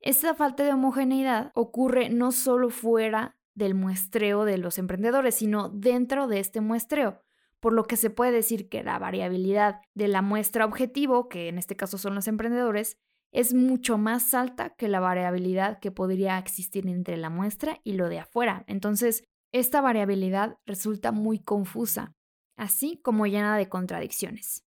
Esta 0.00 0.34
falta 0.34 0.64
de 0.64 0.72
homogeneidad 0.72 1.52
ocurre 1.54 2.08
no 2.08 2.32
solo 2.32 2.68
fuera 2.68 3.38
del 3.54 3.76
muestreo 3.76 4.44
de 4.44 4.58
los 4.58 4.76
emprendedores, 4.76 5.36
sino 5.36 5.68
dentro 5.68 6.26
de 6.26 6.40
este 6.40 6.60
muestreo, 6.60 7.22
por 7.60 7.72
lo 7.72 7.84
que 7.84 7.96
se 7.96 8.10
puede 8.10 8.32
decir 8.32 8.68
que 8.68 8.82
la 8.82 8.98
variabilidad 8.98 9.82
de 9.94 10.08
la 10.08 10.20
muestra 10.20 10.64
objetivo, 10.64 11.28
que 11.28 11.48
en 11.48 11.58
este 11.58 11.76
caso 11.76 11.96
son 11.96 12.16
los 12.16 12.26
emprendedores, 12.26 12.98
es 13.36 13.52
mucho 13.52 13.98
más 13.98 14.32
alta 14.32 14.70
que 14.70 14.88
la 14.88 14.98
variabilidad 14.98 15.78
que 15.78 15.90
podría 15.90 16.38
existir 16.38 16.88
entre 16.88 17.18
la 17.18 17.28
muestra 17.28 17.80
y 17.84 17.92
lo 17.92 18.08
de 18.08 18.20
afuera. 18.20 18.64
Entonces, 18.66 19.24
esta 19.52 19.82
variabilidad 19.82 20.56
resulta 20.64 21.12
muy 21.12 21.38
confusa, 21.40 22.14
así 22.56 22.98
como 23.02 23.26
llena 23.26 23.58
de 23.58 23.68
contradicciones. 23.68 24.64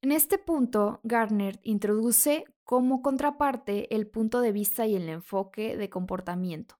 En 0.00 0.12
este 0.12 0.38
punto, 0.38 1.00
Gardner 1.02 1.60
introduce 1.62 2.44
como 2.64 3.02
contraparte 3.02 3.94
el 3.94 4.06
punto 4.08 4.40
de 4.40 4.52
vista 4.52 4.86
y 4.86 4.96
el 4.96 5.10
enfoque 5.10 5.76
de 5.76 5.90
comportamiento. 5.90 6.76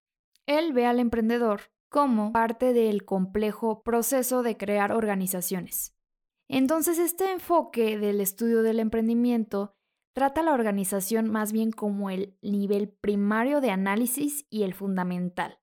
Él 0.46 0.72
ve 0.72 0.86
al 0.86 1.00
emprendedor 1.00 1.60
como 1.90 2.32
parte 2.32 2.72
del 2.72 3.04
complejo 3.04 3.82
proceso 3.82 4.42
de 4.42 4.56
crear 4.56 4.90
organizaciones. 4.90 5.94
Entonces, 6.48 6.98
este 6.98 7.30
enfoque 7.30 7.98
del 7.98 8.22
estudio 8.22 8.62
del 8.62 8.80
emprendimiento 8.80 9.75
trata 10.16 10.42
la 10.42 10.54
organización 10.54 11.30
más 11.30 11.52
bien 11.52 11.73
como 11.73 12.08
el 12.08 12.38
nivel 12.40 12.88
primario 12.88 13.61
de 13.61 13.70
análisis 13.70 14.46
y 14.49 14.62
el 14.62 14.73
fundamental, 14.73 15.61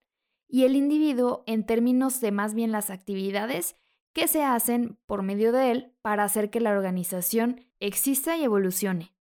y 0.47 0.65
el 0.65 0.75
individuo 0.75 1.43
en 1.47 1.65
términos 1.65 2.21
de 2.21 2.31
más 2.31 2.53
bien 2.53 2.71
las 2.71 2.91
actividades 2.91 3.75
que 4.13 4.27
se 4.27 4.43
hacen 4.43 4.99
por 5.07 5.23
medio 5.23 5.53
de 5.53 5.71
él 5.71 5.97
para 6.03 6.23
hacer 6.23 6.51
que 6.51 6.59
la 6.59 6.69
organización 6.69 7.65
exista 7.79 8.37
y 8.37 8.43
evolucione. 8.43 9.15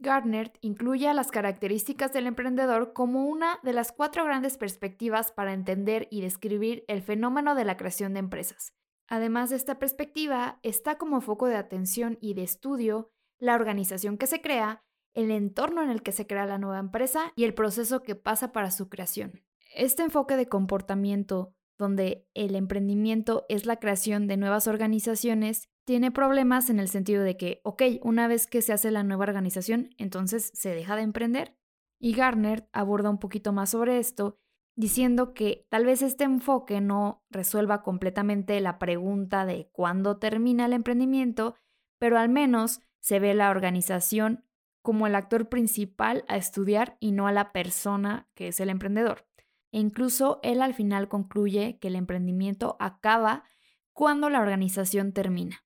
Gardner 0.00 0.52
incluye 0.60 1.08
a 1.08 1.14
las 1.14 1.30
características 1.30 2.12
del 2.12 2.26
emprendedor 2.26 2.92
como 2.92 3.24
una 3.24 3.60
de 3.62 3.72
las 3.72 3.90
cuatro 3.90 4.22
grandes 4.26 4.58
perspectivas 4.58 5.32
para 5.32 5.54
entender 5.54 6.08
y 6.10 6.20
describir 6.20 6.84
el 6.88 7.00
fenómeno 7.00 7.54
de 7.54 7.64
la 7.64 7.78
creación 7.78 8.12
de 8.12 8.20
empresas. 8.20 8.74
Además 9.08 9.48
de 9.48 9.56
esta 9.56 9.78
perspectiva, 9.78 10.60
está 10.62 10.98
como 10.98 11.22
foco 11.22 11.46
de 11.46 11.56
atención 11.56 12.18
y 12.20 12.34
de 12.34 12.42
estudio 12.42 13.14
la 13.38 13.54
organización 13.54 14.18
que 14.18 14.26
se 14.26 14.40
crea, 14.40 14.84
el 15.14 15.30
entorno 15.30 15.82
en 15.82 15.90
el 15.90 16.02
que 16.02 16.12
se 16.12 16.26
crea 16.26 16.46
la 16.46 16.58
nueva 16.58 16.78
empresa 16.78 17.32
y 17.36 17.44
el 17.44 17.54
proceso 17.54 18.02
que 18.02 18.14
pasa 18.14 18.52
para 18.52 18.70
su 18.70 18.88
creación. 18.88 19.42
Este 19.74 20.02
enfoque 20.02 20.36
de 20.36 20.48
comportamiento, 20.48 21.54
donde 21.76 22.26
el 22.34 22.54
emprendimiento 22.54 23.44
es 23.48 23.66
la 23.66 23.76
creación 23.76 24.26
de 24.26 24.36
nuevas 24.36 24.66
organizaciones, 24.66 25.68
tiene 25.84 26.10
problemas 26.10 26.68
en 26.68 26.80
el 26.80 26.88
sentido 26.88 27.22
de 27.22 27.36
que, 27.36 27.60
ok, 27.64 27.82
una 28.02 28.28
vez 28.28 28.46
que 28.46 28.62
se 28.62 28.72
hace 28.72 28.90
la 28.90 29.04
nueva 29.04 29.24
organización, 29.24 29.90
entonces 29.96 30.50
se 30.54 30.74
deja 30.74 30.96
de 30.96 31.02
emprender. 31.02 31.56
Y 31.98 32.14
Garner 32.14 32.68
aborda 32.72 33.10
un 33.10 33.18
poquito 33.18 33.52
más 33.52 33.70
sobre 33.70 33.98
esto, 33.98 34.38
diciendo 34.76 35.34
que 35.34 35.66
tal 35.70 35.86
vez 35.86 36.02
este 36.02 36.24
enfoque 36.24 36.80
no 36.80 37.24
resuelva 37.30 37.82
completamente 37.82 38.60
la 38.60 38.78
pregunta 38.78 39.46
de 39.46 39.70
cuándo 39.72 40.18
termina 40.18 40.66
el 40.66 40.72
emprendimiento, 40.72 41.56
pero 41.98 42.18
al 42.18 42.28
menos 42.28 42.80
se 43.00 43.20
ve 43.20 43.34
la 43.34 43.50
organización 43.50 44.44
como 44.82 45.06
el 45.06 45.14
actor 45.14 45.48
principal 45.48 46.24
a 46.28 46.36
estudiar 46.36 46.96
y 47.00 47.12
no 47.12 47.26
a 47.26 47.32
la 47.32 47.52
persona 47.52 48.28
que 48.34 48.48
es 48.48 48.60
el 48.60 48.70
emprendedor. 48.70 49.26
E 49.70 49.80
incluso 49.80 50.40
él 50.42 50.62
al 50.62 50.74
final 50.74 51.08
concluye 51.08 51.78
que 51.78 51.88
el 51.88 51.96
emprendimiento 51.96 52.76
acaba 52.80 53.44
cuando 53.92 54.30
la 54.30 54.40
organización 54.40 55.12
termina. 55.12 55.64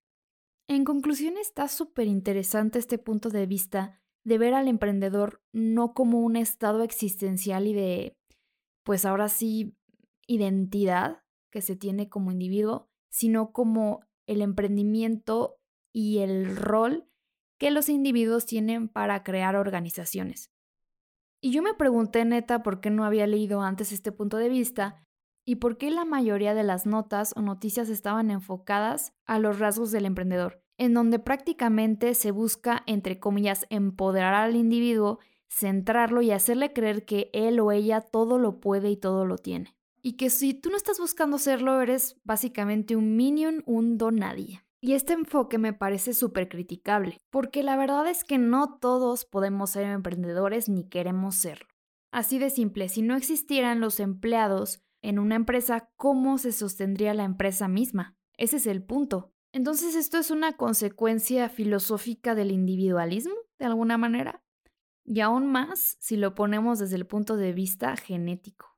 En 0.66 0.85
conclusión, 0.85 1.37
está 1.37 1.68
súper 1.68 2.07
interesante 2.07 2.79
este 2.79 2.99
punto 2.99 3.29
de 3.29 3.47
vista 3.47 4.01
de 4.25 4.38
ver 4.38 4.55
al 4.55 4.68
emprendedor 4.68 5.42
no 5.53 5.95
como 5.95 6.21
un 6.21 6.37
estado 6.37 6.83
existencial 6.83 7.66
y 7.66 7.75
de, 7.75 8.16
pues 8.85 9.05
ahora 9.05 9.29
sí, 9.29 9.77
identidad 10.27 11.23
que 11.51 11.61
se 11.61 11.77
tiene 11.77 12.09
como 12.09 12.31
individuo, 12.31 12.88
sino 13.11 13.53
como 13.53 14.01
el 14.27 14.40
emprendimiento 14.40 15.59
y 15.92 16.18
el 16.18 16.57
rol 16.57 17.12
que 17.62 17.70
los 17.70 17.88
individuos 17.88 18.44
tienen 18.44 18.88
para 18.88 19.22
crear 19.22 19.55
organizaciones. 19.55 20.51
Y 21.40 21.53
yo 21.53 21.62
me 21.62 21.75
pregunté 21.75 22.25
neta 22.25 22.64
por 22.64 22.81
qué 22.81 22.90
no 22.90 23.05
había 23.05 23.29
leído 23.29 23.62
antes 23.62 23.92
este 23.92 24.11
punto 24.11 24.37
de 24.37 24.48
vista 24.48 25.07
y 25.44 25.55
por 25.55 25.79
qué 25.79 25.92
la 25.92 26.05
mayoría 26.05 26.55
de 26.55 26.64
las 26.64 26.87
notas 26.87 27.33
o 27.37 27.40
noticias 27.40 27.88
estaban 27.88 28.33
enfocadas 28.33 29.14
a 29.27 29.38
los 29.38 29.61
rasgos 29.61 29.92
del 29.92 30.07
emprendedor 30.07 30.61
en 30.77 30.92
donde 30.92 31.20
prácticamente 31.20 32.14
se 32.14 32.33
busca, 32.33 32.83
entre 32.87 33.20
comillas, 33.20 33.64
empoderar 33.70 34.35
al 34.35 34.57
individuo, 34.57 35.20
centrarlo 35.48 36.20
y 36.20 36.33
hacerle 36.33 36.72
creer 36.72 37.05
que 37.05 37.31
él 37.33 37.61
o 37.61 37.70
ella 37.70 38.01
todo 38.01 38.38
lo 38.40 38.59
puede 38.59 38.90
y 38.90 38.96
todo 38.96 39.25
lo 39.25 39.38
tiene. 39.38 39.77
Y 40.03 40.14
que 40.14 40.31
si 40.31 40.53
tú 40.53 40.70
no 40.70 40.77
estás 40.77 40.98
buscando 40.98 41.38
serlo, 41.38 41.81
eres 41.81 42.16
básicamente 42.25 42.96
un 42.96 43.14
minion, 43.14 43.62
un 43.66 43.98
donadie. 43.98 44.64
Y 44.85 44.95
este 44.95 45.12
enfoque 45.12 45.59
me 45.59 45.73
parece 45.73 46.12
súper 46.12 46.49
criticable, 46.49 47.21
porque 47.31 47.62
la 47.62 47.77
verdad 47.77 48.09
es 48.09 48.25
que 48.25 48.37
no 48.37 48.79
todos 48.81 49.25
podemos 49.25 49.71
ser 49.71 49.85
emprendedores 49.85 50.68
ni 50.68 50.88
queremos 50.88 51.37
serlo. 51.37 51.68
Así 52.11 52.40
de 52.40 52.51
simple, 52.51 52.88
si 52.88 53.01
no 53.01 53.14
existieran 53.14 53.79
los 53.79 54.01
empleados 54.01 54.83
en 55.01 55.21
una 55.21 55.37
empresa, 55.37 55.88
¿cómo 55.97 56.37
se 56.37 56.51
sostendría 56.51 57.14
la 57.14 57.23
empresa 57.23 57.68
misma? 57.68 58.16
Ese 58.37 58.57
es 58.57 58.66
el 58.66 58.83
punto. 58.83 59.33
Entonces, 59.53 59.95
¿esto 59.95 60.18
es 60.18 60.33
una 60.33 60.57
consecuencia 60.57 61.49
filosófica 61.49 62.35
del 62.35 62.51
individualismo, 62.51 63.37
de 63.61 63.66
alguna 63.66 63.99
manera? 63.99 64.42
Y 65.05 65.21
aún 65.21 65.47
más 65.47 65.97
si 66.01 66.16
lo 66.16 66.35
ponemos 66.35 66.81
desde 66.81 66.97
el 66.97 67.07
punto 67.07 67.37
de 67.37 67.53
vista 67.53 67.97
genético. 67.97 68.71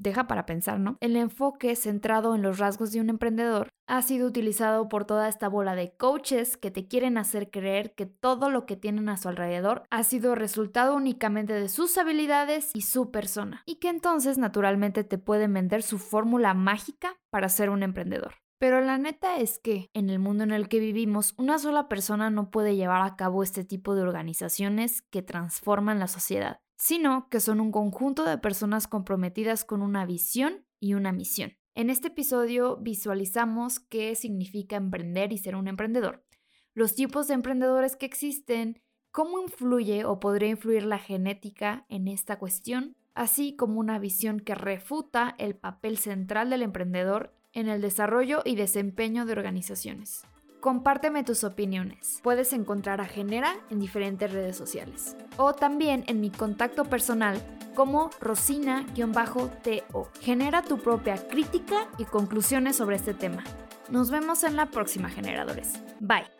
Deja 0.00 0.26
para 0.26 0.46
pensar, 0.46 0.80
¿no? 0.80 0.96
El 1.00 1.14
enfoque 1.14 1.76
centrado 1.76 2.34
en 2.34 2.40
los 2.40 2.58
rasgos 2.58 2.90
de 2.90 3.02
un 3.02 3.10
emprendedor 3.10 3.68
ha 3.86 4.00
sido 4.00 4.26
utilizado 4.26 4.88
por 4.88 5.04
toda 5.04 5.28
esta 5.28 5.46
bola 5.46 5.74
de 5.74 5.94
coaches 5.94 6.56
que 6.56 6.70
te 6.70 6.88
quieren 6.88 7.18
hacer 7.18 7.50
creer 7.50 7.92
que 7.94 8.06
todo 8.06 8.48
lo 8.48 8.64
que 8.64 8.76
tienen 8.76 9.10
a 9.10 9.18
su 9.18 9.28
alrededor 9.28 9.82
ha 9.90 10.02
sido 10.02 10.34
resultado 10.34 10.94
únicamente 10.94 11.52
de 11.52 11.68
sus 11.68 11.98
habilidades 11.98 12.70
y 12.72 12.80
su 12.80 13.10
persona, 13.10 13.62
y 13.66 13.74
que 13.74 13.90
entonces 13.90 14.38
naturalmente 14.38 15.04
te 15.04 15.18
pueden 15.18 15.52
vender 15.52 15.82
su 15.82 15.98
fórmula 15.98 16.54
mágica 16.54 17.16
para 17.30 17.50
ser 17.50 17.68
un 17.68 17.82
emprendedor. 17.82 18.36
Pero 18.58 18.80
la 18.80 18.96
neta 18.96 19.36
es 19.36 19.58
que, 19.58 19.90
en 19.92 20.08
el 20.08 20.18
mundo 20.18 20.44
en 20.44 20.52
el 20.52 20.68
que 20.68 20.80
vivimos, 20.80 21.34
una 21.36 21.58
sola 21.58 21.88
persona 21.88 22.30
no 22.30 22.50
puede 22.50 22.74
llevar 22.74 23.02
a 23.02 23.16
cabo 23.16 23.42
este 23.42 23.64
tipo 23.64 23.94
de 23.94 24.02
organizaciones 24.02 25.02
que 25.02 25.22
transforman 25.22 25.98
la 25.98 26.08
sociedad, 26.08 26.60
sino 26.80 27.28
que 27.28 27.40
son 27.40 27.60
un 27.60 27.70
conjunto 27.70 28.24
de 28.24 28.38
personas 28.38 28.88
comprometidas 28.88 29.66
con 29.66 29.82
una 29.82 30.06
visión 30.06 30.64
y 30.80 30.94
una 30.94 31.12
misión. 31.12 31.52
En 31.74 31.90
este 31.90 32.08
episodio 32.08 32.78
visualizamos 32.78 33.80
qué 33.80 34.14
significa 34.14 34.76
emprender 34.76 35.30
y 35.30 35.38
ser 35.38 35.56
un 35.56 35.68
emprendedor, 35.68 36.24
los 36.72 36.94
tipos 36.94 37.28
de 37.28 37.34
emprendedores 37.34 37.96
que 37.96 38.06
existen, 38.06 38.80
cómo 39.10 39.40
influye 39.40 40.06
o 40.06 40.20
podría 40.20 40.48
influir 40.48 40.84
la 40.84 40.98
genética 40.98 41.84
en 41.90 42.08
esta 42.08 42.38
cuestión, 42.38 42.96
así 43.14 43.54
como 43.56 43.78
una 43.78 43.98
visión 43.98 44.40
que 44.40 44.54
refuta 44.54 45.34
el 45.36 45.56
papel 45.56 45.98
central 45.98 46.48
del 46.48 46.62
emprendedor 46.62 47.34
en 47.52 47.68
el 47.68 47.82
desarrollo 47.82 48.40
y 48.42 48.56
desempeño 48.56 49.26
de 49.26 49.32
organizaciones. 49.32 50.22
Compárteme 50.60 51.24
tus 51.24 51.42
opiniones. 51.42 52.20
Puedes 52.22 52.52
encontrar 52.52 53.00
a 53.00 53.06
Genera 53.06 53.54
en 53.70 53.80
diferentes 53.80 54.30
redes 54.30 54.56
sociales. 54.56 55.16
O 55.38 55.54
también 55.54 56.04
en 56.06 56.20
mi 56.20 56.30
contacto 56.30 56.84
personal 56.84 57.40
como 57.74 58.10
Rosina-TO. 58.20 60.08
Genera 60.20 60.62
tu 60.62 60.78
propia 60.78 61.16
crítica 61.28 61.88
y 61.96 62.04
conclusiones 62.04 62.76
sobre 62.76 62.96
este 62.96 63.14
tema. 63.14 63.42
Nos 63.88 64.10
vemos 64.10 64.44
en 64.44 64.56
la 64.56 64.66
próxima, 64.66 65.08
generadores. 65.08 65.80
Bye. 65.98 66.39